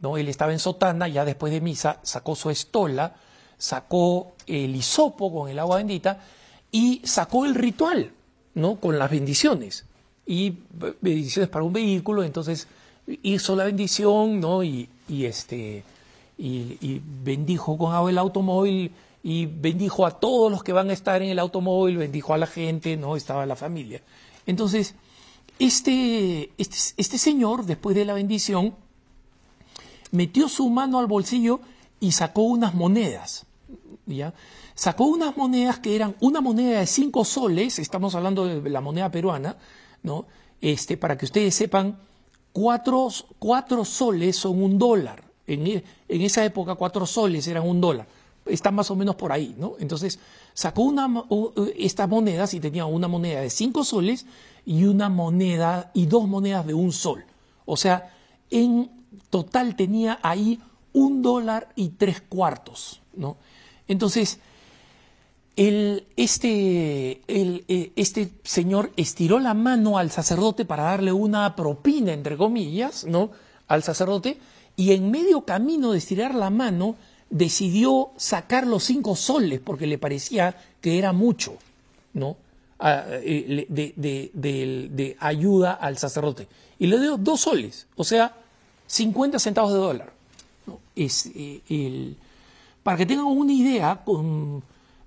[0.00, 0.16] ¿no?
[0.16, 3.14] Él estaba en sotana, ya después de misa, sacó su estola,
[3.56, 6.20] sacó el hisopo con el agua bendita
[6.70, 8.12] y sacó el ritual,
[8.54, 8.76] ¿no?
[8.76, 9.84] Con las bendiciones.
[10.26, 10.54] Y
[11.00, 12.68] bendiciones para un vehículo, entonces
[13.22, 14.62] hizo la bendición, ¿no?
[14.62, 15.84] Y, y este
[16.38, 18.92] y, bendijo con agua el automóvil
[19.28, 22.46] y bendijo a todos los que van a estar en el automóvil, bendijo a la
[22.46, 23.14] gente, ¿no?
[23.14, 24.00] Estaba la familia.
[24.46, 24.94] Entonces,
[25.58, 28.74] este, este, este señor, después de la bendición,
[30.12, 31.60] metió su mano al bolsillo
[32.00, 33.44] y sacó unas monedas,
[34.06, 34.32] ¿ya?
[34.74, 39.10] Sacó unas monedas que eran una moneda de cinco soles, estamos hablando de la moneda
[39.10, 39.58] peruana,
[40.02, 40.24] ¿no?
[40.62, 41.98] Este, para que ustedes sepan,
[42.54, 45.22] cuatro, cuatro soles son un dólar.
[45.46, 48.06] En, esa época cuatro soles eran un dólar.
[48.48, 49.74] Está más o menos por ahí, ¿no?
[49.78, 50.18] Entonces
[50.54, 51.24] sacó una,
[51.76, 54.26] estas monedas y tenía una moneda de cinco soles
[54.64, 57.24] y una moneda y dos monedas de un sol.
[57.64, 58.14] O sea,
[58.50, 58.90] en
[59.30, 60.60] total tenía ahí
[60.92, 63.36] un dólar y tres cuartos, ¿no?
[63.86, 64.38] Entonces,
[65.56, 72.12] el, este, el, eh, este señor estiró la mano al sacerdote para darle una propina,
[72.12, 73.30] entre comillas, ¿no?
[73.66, 74.38] Al sacerdote
[74.76, 76.94] y en medio camino de estirar la mano
[77.30, 81.56] decidió sacar los cinco soles porque le parecía que era mucho,
[82.14, 82.36] ¿no?
[82.80, 86.48] Eh, de, ayuda al sacerdote.
[86.78, 88.34] Y le dio dos soles, o sea,
[88.86, 90.12] 50 centavos de dólar.
[90.96, 92.14] Eh,
[92.82, 94.62] para que tengan una idea, con,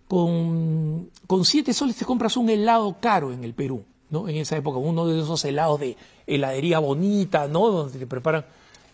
[0.08, 4.28] con, con siete soles te compras un helado caro en el Perú, ¿no?
[4.28, 7.68] En esa época, uno de esos helados de heladería bonita, ¿no?
[7.70, 8.46] Donde te preparan.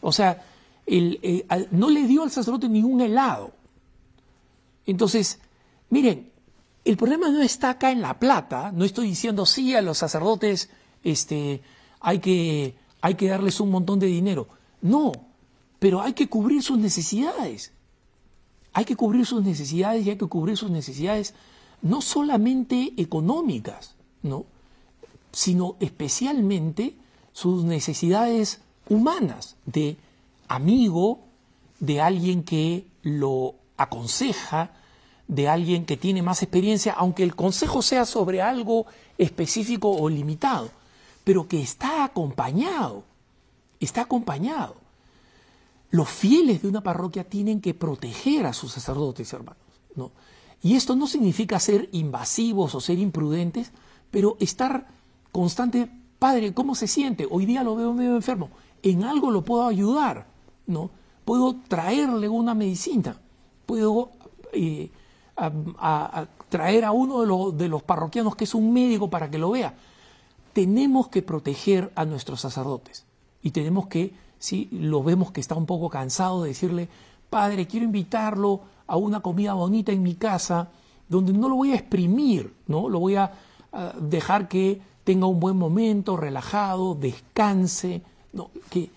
[0.02, 0.44] O sea,
[0.88, 3.52] eh, no le dio al sacerdote ningún helado.
[4.86, 5.39] Entonces,
[5.89, 6.32] miren,
[6.86, 10.69] el problema no está acá en la plata, no estoy diciendo sí a los sacerdotes
[11.04, 11.62] este,
[12.00, 14.47] hay, que, hay que darles un montón de dinero.
[14.82, 15.12] No,
[15.80, 17.73] pero hay que cubrir sus necesidades.
[18.71, 21.34] Hay que cubrir sus necesidades y hay que cubrir sus necesidades
[21.82, 24.45] no solamente económicas, ¿no?
[25.32, 26.95] sino especialmente
[27.34, 29.97] sus necesidades humanas de
[30.48, 31.28] amigo,
[31.80, 34.72] de alguien que lo aconseja,
[35.28, 38.86] de alguien que tiene más experiencia, aunque el consejo sea sobre algo
[39.18, 40.70] específico o limitado,
[41.24, 43.04] pero que está acompañado,
[43.80, 44.76] está acompañado.
[45.90, 49.62] Los fieles de una parroquia tienen que proteger a sus sacerdotes, hermanos,
[49.96, 50.12] ¿no?
[50.62, 53.72] Y esto no significa ser invasivos o ser imprudentes,
[54.10, 54.88] pero estar
[55.32, 57.28] constante, padre, ¿cómo se siente?
[57.30, 58.50] Hoy día lo veo medio enfermo,
[58.82, 60.28] en algo lo puedo ayudar,
[60.68, 60.90] ¿no?
[61.26, 63.18] Puedo traerle una medicina,
[63.66, 64.12] puedo
[64.54, 64.90] eh,
[66.50, 69.52] traer a uno de los, de los parroquianos que es un médico para que lo
[69.52, 69.76] vea.
[70.54, 73.06] Tenemos que proteger a nuestros sacerdotes
[73.42, 76.90] y tenemos que, si lo vemos que está un poco cansado, de decirle,
[77.30, 80.70] padre, quiero invitarlo a una comida bonita en mi casa,
[81.10, 82.90] donde no lo voy a exprimir, ¿no?
[82.90, 83.32] Lo voy a,
[83.72, 88.02] a dejar que tenga un buen momento, relajado, descanse,
[88.34, 88.50] ¿no?
[88.70, 88.90] que,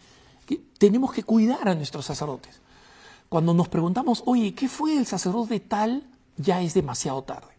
[0.57, 2.61] tenemos que cuidar a nuestros sacerdotes.
[3.29, 6.05] Cuando nos preguntamos, oye, ¿qué fue el sacerdote tal?
[6.37, 7.55] Ya es demasiado tarde.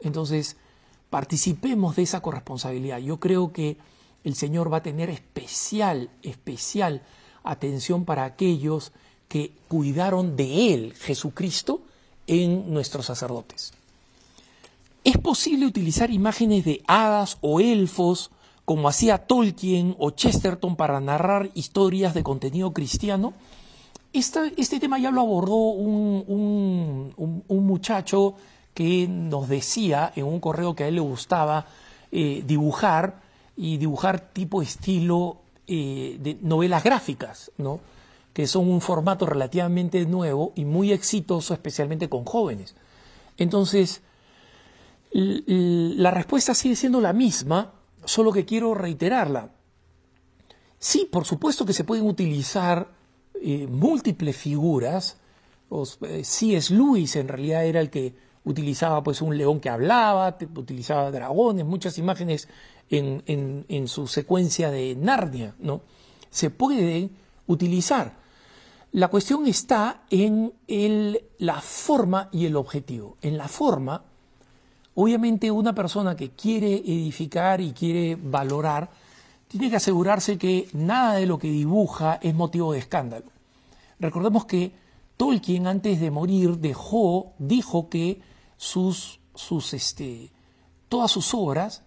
[0.00, 0.56] Entonces,
[1.10, 2.98] participemos de esa corresponsabilidad.
[2.98, 3.76] Yo creo que
[4.24, 7.02] el Señor va a tener especial, especial
[7.44, 8.92] atención para aquellos
[9.28, 11.82] que cuidaron de Él, Jesucristo,
[12.26, 13.72] en nuestros sacerdotes.
[15.04, 18.30] ¿Es posible utilizar imágenes de hadas o elfos
[18.66, 23.32] como hacía Tolkien o Chesterton para narrar historias de contenido cristiano.
[24.12, 27.14] este tema ya lo abordó un,
[27.48, 28.34] muchacho
[28.74, 31.66] que nos decía en un correo que a él le gustaba
[32.10, 33.22] eh, dibujar
[33.56, 35.38] y dibujar tipo estilo
[35.68, 37.78] eh, de novelas gráficas, ¿no?
[38.32, 42.74] que son un formato relativamente nuevo y muy exitoso, especialmente con jóvenes.
[43.38, 44.02] Entonces,
[45.12, 47.72] la respuesta sigue siendo la misma,
[48.06, 49.50] solo que quiero reiterarla.
[50.78, 52.88] Sí, por supuesto que se pueden utilizar
[53.34, 55.18] eh, múltiples figuras.
[56.02, 56.72] Eh, C.S.
[56.72, 61.98] Lewis en realidad era el que utilizaba pues un león que hablaba, utilizaba dragones, muchas
[61.98, 62.48] imágenes
[62.88, 65.82] en, su secuencia de Narnia, ¿no?
[66.30, 67.10] Se puede
[67.48, 68.14] utilizar.
[68.92, 70.52] La cuestión está en
[71.38, 73.16] la forma y el objetivo.
[73.20, 74.04] En la forma,
[74.96, 78.90] obviamente una persona que quiere edificar y quiere valorar,
[79.46, 83.26] tiene que asegurarse que nada de lo que dibuja es motivo de escándalo.
[84.00, 84.72] Recordemos que
[85.16, 88.20] Tolkien antes de morir dejó, dijo que
[88.56, 90.30] sus, sus, este,
[90.88, 91.82] todas sus obras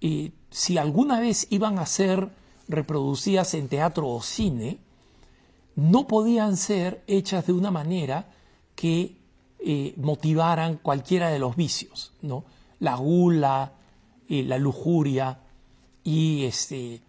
[0.00, 2.30] eh, si alguna vez iban a ser
[2.68, 4.78] reproducidas en teatro o cine,
[5.74, 8.32] no podían ser hechas de una manera
[8.74, 9.15] que
[9.58, 12.44] eh, motivaran cualquiera de los vicios, ¿no?
[12.80, 13.72] La gula,
[14.28, 15.38] eh, la lujuria,
[16.04, 17.00] y este,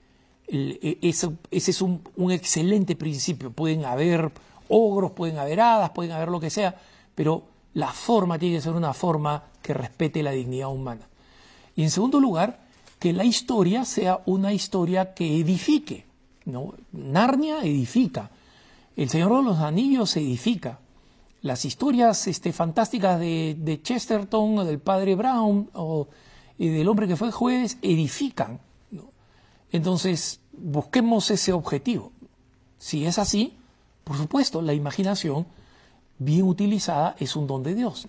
[0.47, 3.51] e, ese es un, un, excelente principio.
[3.51, 4.31] Pueden haber
[4.69, 6.75] ogros, pueden haber hadas, pueden haber lo que sea,
[7.13, 7.43] pero
[7.73, 11.07] la forma tiene que ser una forma que respete la dignidad humana.
[11.75, 12.59] Y en segundo lugar,
[12.99, 16.05] que la historia sea una historia que edifique.
[16.45, 16.73] ¿no?
[16.91, 18.31] Narnia edifica.
[18.95, 20.79] El Señor de los Anillos edifica.
[21.41, 26.07] Las historias este, fantásticas de, Chesterton, o del padre Brown o
[26.57, 28.59] del hombre que fue jueves edifican.
[29.71, 32.11] Entonces, busquemos ese objetivo.
[32.79, 33.57] Si es así,
[34.03, 35.45] por supuesto, la imaginación
[36.19, 38.07] bien utilizada es un don de Dios.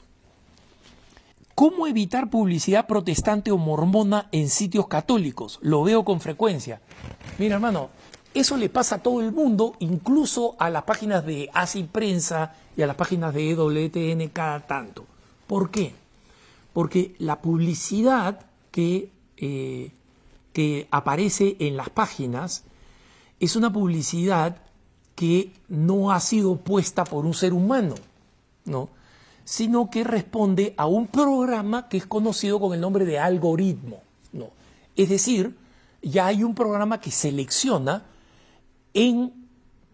[1.55, 5.59] ¿Cómo evitar publicidad protestante o mormona en sitios católicos?
[5.61, 6.81] Lo veo con frecuencia.
[7.37, 7.91] Mira, hermano,
[8.39, 12.83] eso le pasa a todo el mundo, incluso a las páginas de ASI Prensa y
[12.83, 15.07] a las páginas de EWTN cada tanto.
[15.47, 15.95] ¿Por qué?
[16.73, 19.93] Porque la publicidad que, eh,
[20.53, 22.65] que aparece en las páginas
[23.41, 24.59] es una publicidad
[25.15, 27.95] que no ha sido puesta por un ser humano,
[28.65, 28.89] ¿no?
[29.45, 34.03] sino que responde a un programa que es conocido con el nombre de algoritmo.
[34.33, 34.51] ¿no?
[34.95, 35.57] Es decir,
[36.03, 38.05] ya hay un programa que selecciona
[38.95, 39.33] en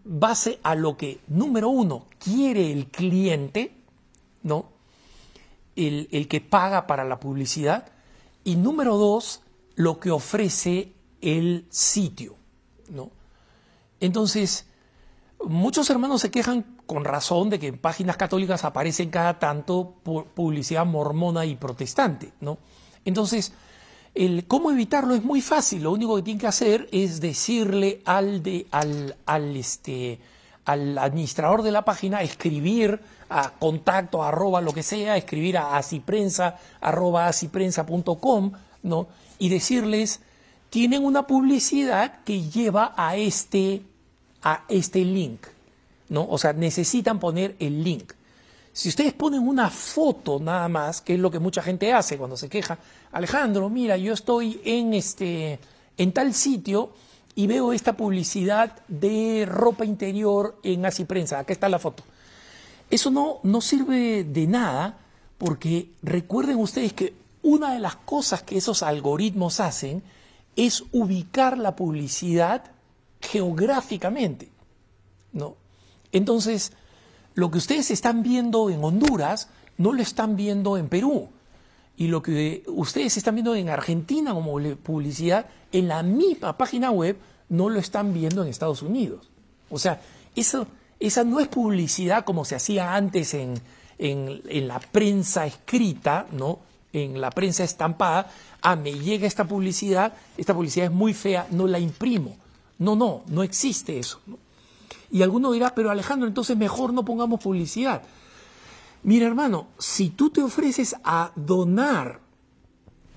[0.03, 3.75] base a lo que, número uno, quiere el cliente,
[4.43, 4.69] ¿no?
[5.75, 7.91] El, el que paga para la publicidad,
[8.43, 9.41] y número dos,
[9.75, 12.35] lo que ofrece el sitio.
[12.89, 13.11] ¿no?
[13.99, 14.67] Entonces,
[15.43, 19.95] muchos hermanos se quejan con razón de que en páginas católicas aparecen cada tanto
[20.35, 22.59] publicidad mormona y protestante, ¿no?
[23.05, 23.53] Entonces,
[24.15, 28.41] el cómo evitarlo es muy fácil, lo único que tiene que hacer es decirle al,
[28.41, 30.19] de, al, al, este,
[30.63, 36.57] al administrador de la página, escribir a contacto, arroba lo que sea, escribir a asiprensa,
[36.79, 38.51] arroba asiprensa.com,
[38.83, 39.07] ¿no?
[39.37, 40.21] Y decirles,
[40.69, 43.81] tienen una publicidad que lleva a este,
[44.41, 45.47] a este link,
[46.09, 46.25] ¿no?
[46.29, 48.13] O sea, necesitan poner el link.
[48.75, 52.35] Si ustedes ponen una foto nada más, que es lo que mucha gente hace cuando
[52.35, 52.77] se queja,
[53.13, 55.59] Alejandro, mira, yo estoy en este
[55.95, 56.91] en tal sitio
[57.35, 62.03] y veo esta publicidad de ropa interior en Así Prensa, acá está la foto.
[62.89, 64.97] Eso no, no sirve de nada
[65.37, 67.13] porque recuerden ustedes que
[67.43, 70.03] una de las cosas que esos algoritmos hacen
[70.57, 72.71] es ubicar la publicidad
[73.21, 74.49] geográficamente.
[75.31, 75.55] ¿no?
[76.11, 76.73] Entonces,
[77.35, 81.29] lo que ustedes están viendo en Honduras no lo están viendo en Perú.
[81.97, 87.17] Y lo que ustedes están viendo en Argentina como publicidad, en la misma página web,
[87.49, 89.29] no lo están viendo en Estados Unidos.
[89.69, 90.01] O sea,
[90.35, 90.67] eso,
[90.99, 93.61] esa no es publicidad como se hacía antes en,
[93.97, 96.59] en, la prensa escrita, ¿no?
[96.91, 98.29] En la prensa estampada.
[98.61, 102.35] Ah, me llega esta publicidad, esta publicidad es muy fea, no la imprimo.
[102.77, 104.19] No, no, no existe eso.
[105.15, 108.01] Y alguno dirá, pero Alejandro, entonces mejor no pongamos publicidad.
[109.03, 112.19] Mira, hermano, si tú te ofreces a donar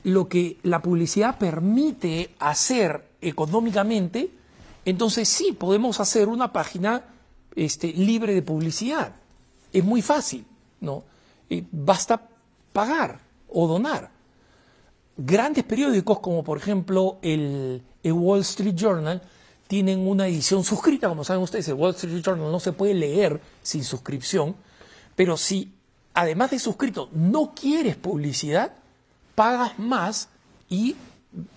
[0.04, 4.30] lo que la publicidad permite hacer económicamente,
[4.84, 7.02] entonces sí podemos hacer una página
[7.56, 9.16] este, libre de publicidad.
[9.72, 10.46] Es muy fácil,
[10.80, 11.02] ¿no?
[11.50, 12.28] Eh, basta
[12.72, 13.18] pagar
[13.48, 14.08] o donar.
[15.16, 19.20] Grandes periódicos como por ejemplo el Wall Street Journal
[19.68, 23.40] tienen una edición suscrita, como saben ustedes, el Wall Street Journal no se puede leer
[23.62, 24.56] sin suscripción,
[25.14, 25.72] pero si
[26.14, 28.72] además de suscrito no quieres publicidad,
[29.34, 30.30] pagas más
[30.68, 30.96] y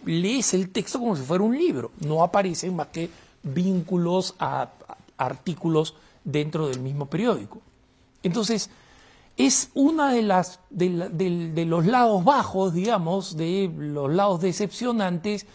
[0.06, 1.92] lees el texto como si fuera un libro.
[2.06, 3.10] No aparecen más que
[3.44, 4.70] vínculos a
[5.18, 7.62] artículos dentro del mismo periódico.
[8.24, 8.70] Entonces,
[9.38, 15.46] es una de las de los lados bajos, digamos, de los lados decepcionantes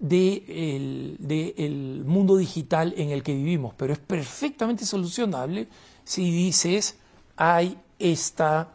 [0.00, 5.68] del de mundo digital en el que vivimos, pero es perfectamente solucionable
[6.04, 6.96] si dices
[7.36, 8.68] hay esta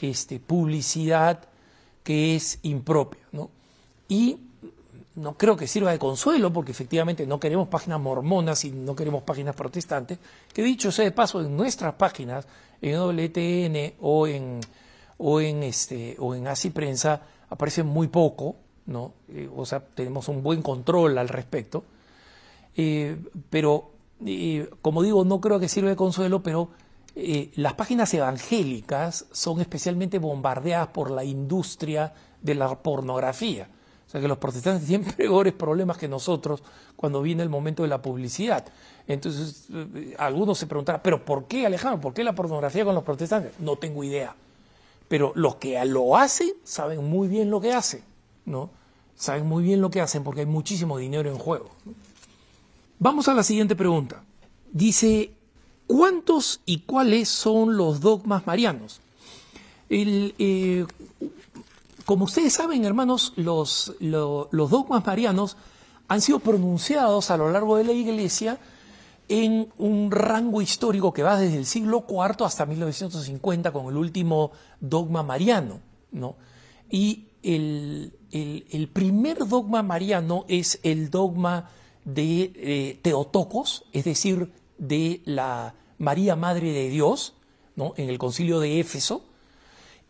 [0.00, 1.40] este, publicidad
[2.02, 3.22] que es impropia.
[3.30, 3.50] ¿no?
[4.08, 4.38] Y
[5.14, 9.22] no creo que sirva de consuelo, porque efectivamente no queremos páginas mormonas y no queremos
[9.22, 10.18] páginas protestantes,
[10.52, 12.46] que dicho sea de paso, en nuestras páginas,
[12.80, 14.60] en WTN o en,
[15.18, 18.56] o en, este, o en Así Prensa, aparece muy poco,
[18.86, 19.12] ¿no?
[19.28, 21.84] Eh, o sea, tenemos un buen control al respecto.
[22.76, 23.16] Eh,
[23.50, 23.90] pero,
[24.24, 26.70] eh, como digo, no creo que sirva de consuelo, pero
[27.56, 33.68] las páginas evangélicas son especialmente bombardeadas por la industria de la pornografía.
[34.06, 36.62] O sea que los protestantes tienen peores problemas que nosotros
[36.96, 38.64] cuando viene el momento de la publicidad.
[39.06, 39.66] Entonces,
[40.18, 42.00] algunos se preguntarán, ¿pero por qué, Alejandro?
[42.00, 43.52] ¿Por qué la pornografía con los protestantes?
[43.58, 44.34] No tengo idea.
[45.08, 48.02] Pero los que lo hacen saben muy bien lo que hacen,
[48.44, 48.70] ¿no?
[49.14, 51.70] Saben muy bien lo que hacen porque hay muchísimo dinero en juego.
[52.98, 54.22] Vamos a la siguiente pregunta.
[54.72, 55.32] Dice,
[55.86, 59.00] ¿cuántos y cuáles son los dogmas marianos?
[59.88, 60.86] Eh,
[62.04, 65.56] como ustedes saben, hermanos, los, los dogmas marianos
[66.08, 68.58] han sido pronunciados a lo largo de la Iglesia
[69.28, 74.52] en un rango histórico que va desde el siglo IV hasta 1950 con el último
[74.80, 75.80] dogma mariano.
[76.10, 76.36] ¿no?
[76.90, 81.70] Y el, el, primer dogma mariano es el dogma
[82.04, 87.34] de eh, Teotocos, es decir, de la María Madre de Dios,
[87.76, 87.94] ¿no?
[87.96, 89.24] en el concilio de Éfeso.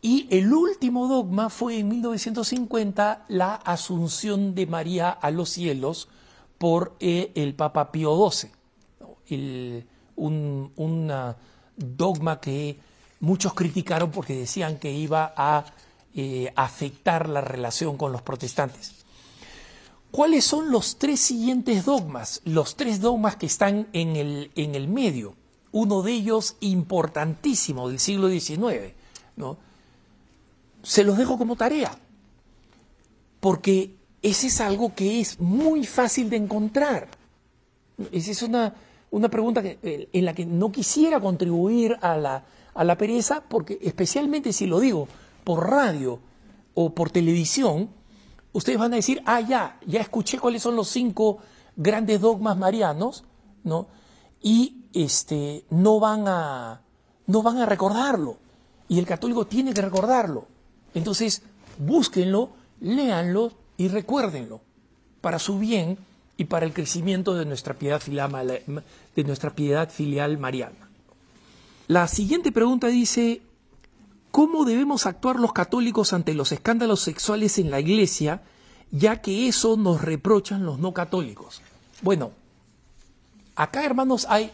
[0.00, 6.08] Y el último dogma fue en 1950 la asunción de María a los cielos
[6.58, 8.50] por eh, el Papa Pío XII
[10.16, 11.34] un,
[11.76, 12.78] dogma que
[13.20, 15.64] muchos criticaron porque decían que iba a
[16.14, 19.02] eh, afectar la relación con los protestantes.
[20.10, 22.42] ¿Cuáles son los tres siguientes dogmas?
[22.44, 25.34] Los tres dogmas que están en el, en el medio.
[25.70, 28.92] Uno de ellos importantísimo del siglo XIX.
[29.36, 29.56] ¿no?
[30.82, 31.98] Se los dejo como tarea,
[33.40, 37.08] porque ese es algo que es muy fácil de encontrar.
[38.12, 38.74] Esa es una,
[39.10, 42.44] una pregunta eh, en la que no quisiera contribuir a la,
[42.74, 45.08] a la pereza, porque especialmente si lo digo
[45.44, 46.20] por radio
[46.74, 47.90] o por televisión,
[48.52, 51.38] ustedes van a decir, ah, ya, ya escuché cuáles son los cinco
[51.76, 53.24] grandes dogmas marianos,
[53.64, 53.88] ¿no?
[54.40, 56.82] Y este, no, van a,
[57.26, 58.38] no van a recordarlo.
[58.88, 60.46] Y el católico tiene que recordarlo.
[60.94, 61.42] Entonces,
[61.78, 64.60] búsquenlo, léanlo y recuérdenlo
[65.20, 65.98] para su bien
[66.36, 68.62] y para el crecimiento de nuestra piedad filial,
[69.16, 70.90] de nuestra piedad filial mariana.
[71.88, 73.42] La siguiente pregunta dice,
[74.32, 78.42] ¿cómo debemos actuar los católicos ante los escándalos sexuales en la iglesia,
[78.90, 81.62] ya que eso nos reprochan los no católicos?
[82.02, 82.32] Bueno,
[83.54, 84.50] acá hermanos hay,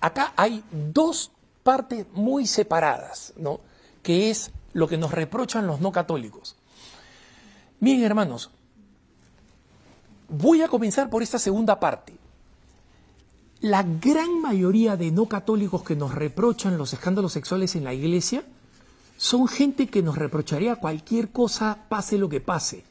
[0.00, 1.32] acá hay dos
[1.64, 3.58] partes muy separadas, ¿no?
[4.04, 6.54] Que es lo que nos reprochan los no católicos.
[7.80, 8.50] Miren hermanos,
[10.28, 12.12] Voy a comenzar por esta segunda parte.
[13.60, 18.44] La gran mayoría de no católicos que nos reprochan los escándalos sexuales en la iglesia
[19.18, 22.84] son gente que nos reprocharía cualquier cosa, pase lo que pase.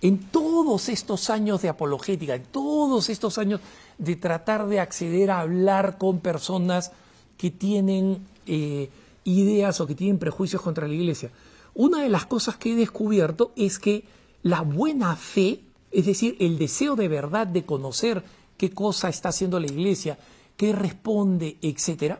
[0.00, 3.60] En todos estos años de apologética, en todos estos años
[3.98, 6.92] de tratar de acceder a hablar con personas
[7.36, 8.88] que tienen eh,
[9.24, 11.30] ideas o que tienen prejuicios contra la iglesia,
[11.74, 14.04] una de las cosas que he descubierto es que
[14.44, 15.62] la buena fe
[15.92, 18.24] es decir, el deseo de verdad de conocer
[18.56, 20.18] qué cosa está haciendo la iglesia,
[20.56, 22.16] qué responde, etc.,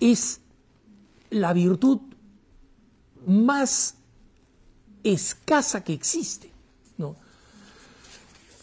[0.00, 0.40] es
[1.30, 2.00] la virtud
[3.26, 3.94] más
[5.04, 6.50] escasa que existe.
[6.98, 7.16] ¿no?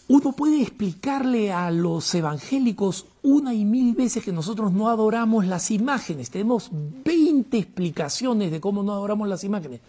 [0.07, 5.71] Uno puede explicarle a los evangélicos una y mil veces que nosotros no adoramos las
[5.71, 6.29] imágenes.
[6.29, 9.81] Tenemos 20 explicaciones de cómo no adoramos las imágenes.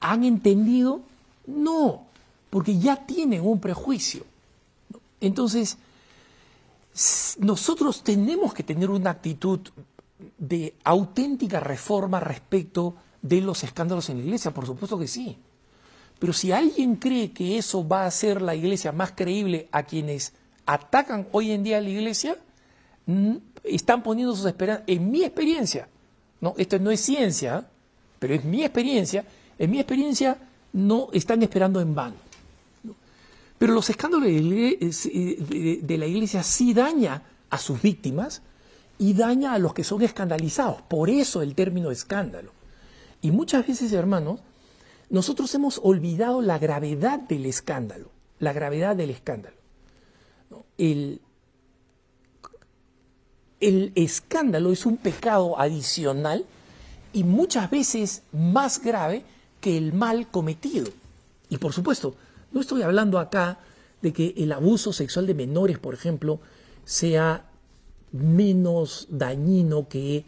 [0.00, 1.00] ¿Han entendido?
[1.46, 2.06] No
[2.56, 4.24] porque ya tienen un prejuicio.
[5.20, 5.76] Entonces,
[7.38, 9.60] nosotros tenemos que tener una actitud
[10.38, 15.38] de auténtica reforma respecto de los escándalos en la iglesia, por supuesto que sí.
[16.18, 20.32] Pero si alguien cree que eso va a hacer la iglesia más creíble a quienes
[20.64, 22.36] atacan hoy en día la iglesia,
[23.62, 25.88] están poniendo sus esperanzas, en mi experiencia,
[26.40, 27.66] no, esto no es ciencia,
[28.18, 29.24] pero es mi experiencia,
[29.58, 30.38] en mi experiencia
[30.72, 32.16] no están esperando en vano.
[33.58, 38.42] Pero los escándalos eh, de la iglesia sí daña a sus víctimas
[38.98, 40.82] y daña a los que son escandalizados.
[40.82, 42.52] Por eso el término escándalo.
[43.26, 44.38] Y muchas veces, hermanos,
[45.10, 48.12] nosotros hemos olvidado la gravedad del escándalo.
[48.38, 49.56] la gravedad del escándalo.
[50.78, 51.20] El,
[53.58, 56.44] el escándalo es un pecado adicional
[57.12, 59.24] y muchas veces más grave
[59.60, 60.86] que el mal cometido.
[61.48, 62.14] Y por supuesto,
[62.52, 63.58] no estoy hablando acá
[64.02, 66.38] de que el abuso sexual de menores, por ejemplo,
[66.84, 67.44] sea
[68.12, 70.24] menos dañino que,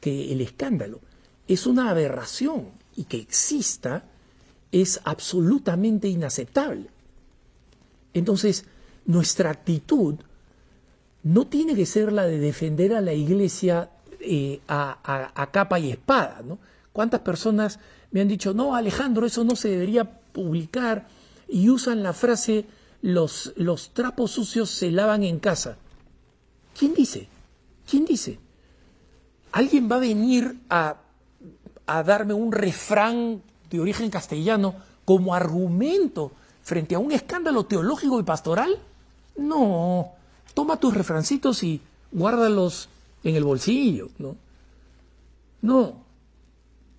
[0.00, 1.00] que el escándalo.
[1.48, 4.04] Es una aberración y que exista
[4.70, 6.88] es absolutamente inaceptable.
[8.14, 8.64] Entonces,
[9.06, 10.16] nuestra actitud
[11.22, 13.90] no tiene que ser la de defender a la iglesia
[14.20, 16.42] eh, a, capa y espada.
[16.44, 16.58] ¿no?
[16.92, 17.78] ¿Cuántas personas
[18.10, 21.06] me han dicho, no, Alejandro, eso no se debería publicar?
[21.48, 22.66] Y usan la frase,
[23.00, 25.76] los, los trapos sucios se lavan en casa.
[26.78, 27.28] ¿Quién dice?
[27.88, 28.38] ¿Quién dice?
[29.52, 30.96] ¿Alguien va a venir a,
[31.88, 34.74] a darme un refrán de origen castellano
[35.04, 36.32] como argumento
[36.62, 38.78] frente a un escándalo teológico y pastoral?
[39.36, 40.12] No,
[40.54, 41.80] toma tus refrancitos y
[42.12, 42.88] guárdalos
[43.24, 44.36] en el bolsillo, ¿no?
[45.62, 45.96] No,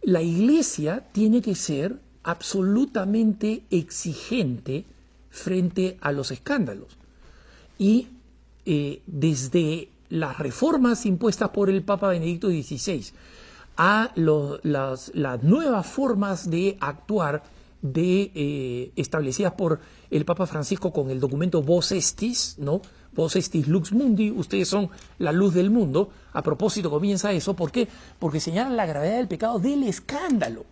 [0.01, 4.85] la iglesia tiene que ser absolutamente exigente
[5.29, 6.97] frente a los escándalos.
[7.77, 8.07] Y
[8.65, 13.13] eh, desde las reformas impuestas por el Papa Benedicto XVI
[13.81, 17.43] a las, nuevas formas de actuar
[17.81, 19.79] de, eh, establecidas por
[20.11, 22.81] el Papa Francisco con el documento Vos Estis, ¿no?
[23.15, 26.09] Vos Estis Lux Mundi, ustedes son la luz del mundo.
[26.33, 27.87] A propósito comienza eso, ¿por qué?
[28.19, 30.65] Porque señalan la gravedad del pecado del escándalo.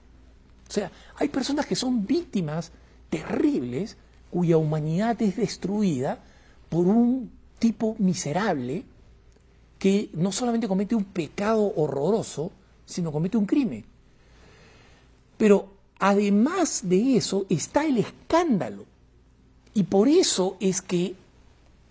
[0.68, 2.74] O sea, hay personas que son víctimas
[3.10, 3.95] terribles
[4.30, 6.20] cuya humanidad es destruida
[6.68, 8.84] por un tipo miserable
[9.80, 12.51] que no solamente comete un pecado horroroso,
[12.88, 13.85] sino comete un crimen.
[15.38, 15.69] Pero
[15.99, 18.85] además de eso está el escándalo.
[19.75, 21.15] Y por eso es que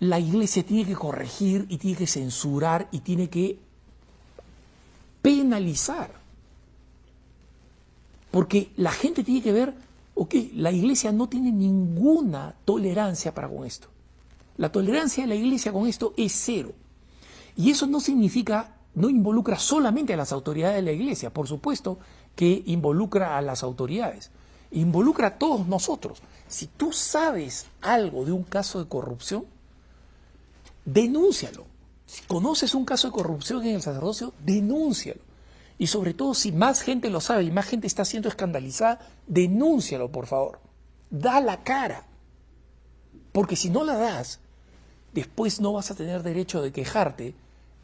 [0.00, 3.58] la iglesia tiene que corregir y tiene que censurar y tiene que
[5.22, 6.10] penalizar.
[8.30, 9.74] Porque la gente tiene que ver,
[10.14, 13.88] ok, la iglesia no tiene ninguna tolerancia para con esto.
[14.56, 16.72] La tolerancia de la iglesia con esto es cero.
[17.54, 21.98] Y eso no significa no involucra solamente a las autoridades de la iglesia, por supuesto
[22.34, 24.30] que involucra a las autoridades,
[24.72, 26.22] involucra a todos nosotros.
[26.48, 29.44] Si tú sabes algo de un caso de corrupción,
[30.84, 31.66] denúncialo.
[32.06, 35.20] Si conoces un caso de corrupción en el sacerdocio, denúncialo.
[35.78, 40.10] Y sobre todo, si más gente lo sabe y más gente está siendo escandalizada, denúncialo,
[40.10, 40.60] por favor.
[41.10, 42.06] Da la cara.
[43.32, 44.40] Porque si no la das,
[45.12, 47.34] después no vas a tener derecho de quejarte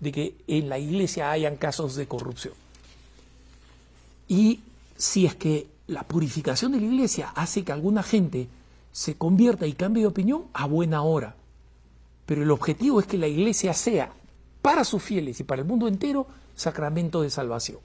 [0.02, 2.54] de que en la iglesia hayan casos de corrupción.
[4.26, 4.58] Y
[4.96, 8.48] si es que la purificación de la iglesia hace que alguna gente
[8.90, 11.36] se convierta y cambie de opinión, a buena hora.
[12.26, 14.12] Pero el objetivo es que la iglesia sea,
[14.60, 16.26] para sus fieles y para el mundo entero,
[16.56, 17.78] sacramento de salvación.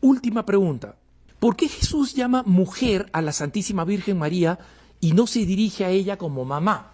[0.00, 0.96] Última pregunta.
[1.38, 4.58] ¿Por qué Jesús llama mujer a la Santísima Virgen María
[5.00, 6.92] y no se dirige a ella como mamá?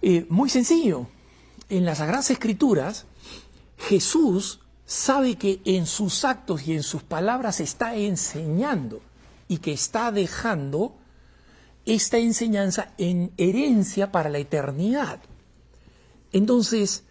[0.00, 1.08] Eh, muy sencillo
[1.68, 3.06] en las Sagradas Escrituras,
[3.76, 9.00] Jesús sabe que en sus actos y en sus palabras está enseñando
[9.48, 10.94] y que está dejando
[11.84, 15.20] esta enseñanza en herencia para la eternidad.
[16.32, 17.04] Entonces,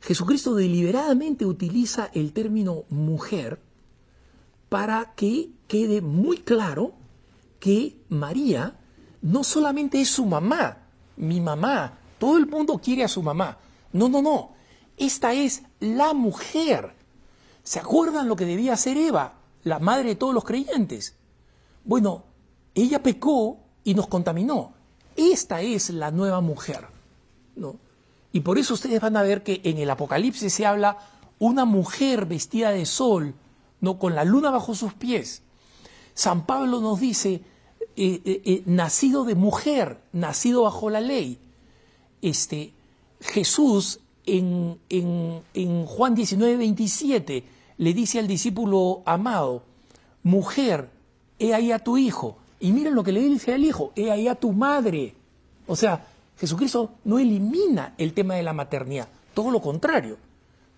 [0.00, 3.60] Jesucristo deliberadamente utiliza el término mujer
[4.68, 6.92] para que quede muy claro
[7.58, 8.78] que María
[9.22, 10.78] no solamente es su mamá,
[11.16, 13.58] mi mamá, todo el mundo quiere a su mamá,
[13.94, 14.50] no, no, no.
[14.96, 16.94] Esta es la mujer.
[17.62, 21.14] ¿Se acuerdan lo que debía hacer Eva, la madre de todos los creyentes?
[21.84, 22.24] Bueno,
[22.74, 24.74] ella pecó y nos contaminó.
[25.16, 26.88] Esta es la nueva mujer.
[27.54, 27.76] ¿no?
[28.32, 30.98] Y por eso ustedes van a ver que en el Apocalipsis se habla
[31.38, 33.34] una mujer vestida de sol,
[33.80, 35.42] no con la luna bajo sus pies.
[36.14, 37.42] San Pablo nos dice,
[37.96, 41.38] eh, eh, eh, nacido de mujer, nacido bajo la ley.
[42.22, 42.73] Este,
[43.24, 44.78] Jesús en,
[45.86, 47.44] Juan 19, 27
[47.78, 49.62] le dice al discípulo amado,
[50.22, 50.90] mujer,
[51.38, 52.36] he ahí a tu hijo.
[52.60, 55.14] Y miren lo que le dice al hijo, he ahí a tu madre.
[55.66, 56.06] O sea,
[56.38, 60.18] Jesucristo no elimina el tema de la maternidad, todo lo contrario.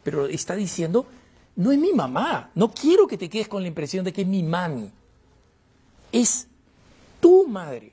[0.03, 1.07] Pero está diciendo,
[1.57, 4.29] no es mi mamá, no quiero que te quedes con la impresión de que es
[4.29, 4.91] mi mami.
[6.13, 6.47] Es
[7.21, 7.93] tu madre.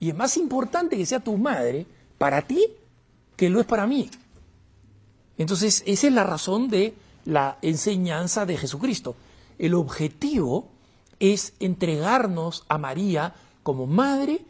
[0.00, 1.86] Y es más importante que sea tu madre
[2.18, 2.66] para ti
[3.36, 4.10] que lo es para mí.
[5.38, 9.16] Entonces, esa es la razón de la enseñanza de Jesucristo.
[9.58, 10.68] El objetivo
[11.18, 14.40] es entregarnos a María como madre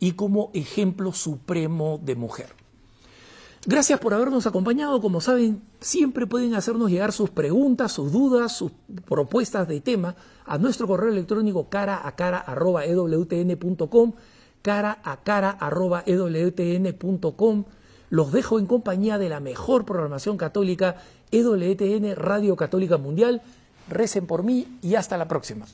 [0.00, 2.62] y como ejemplo supremo de mujer.
[3.64, 5.00] Gracias por habernos acompañado.
[5.00, 8.72] Como saben, siempre pueden hacernos llegar sus preguntas, sus dudas, sus
[9.08, 14.14] propuestas de tema a nuestro correo electrónico cara a cara arroba ewtn.com,
[14.62, 17.64] cara a cara arroba ewtn.com.
[18.12, 20.96] Los dejo en compañía de la mejor programación católica,
[21.30, 23.40] EWTN Radio Católica Mundial.
[23.88, 25.64] Recen por mí y hasta la próxima.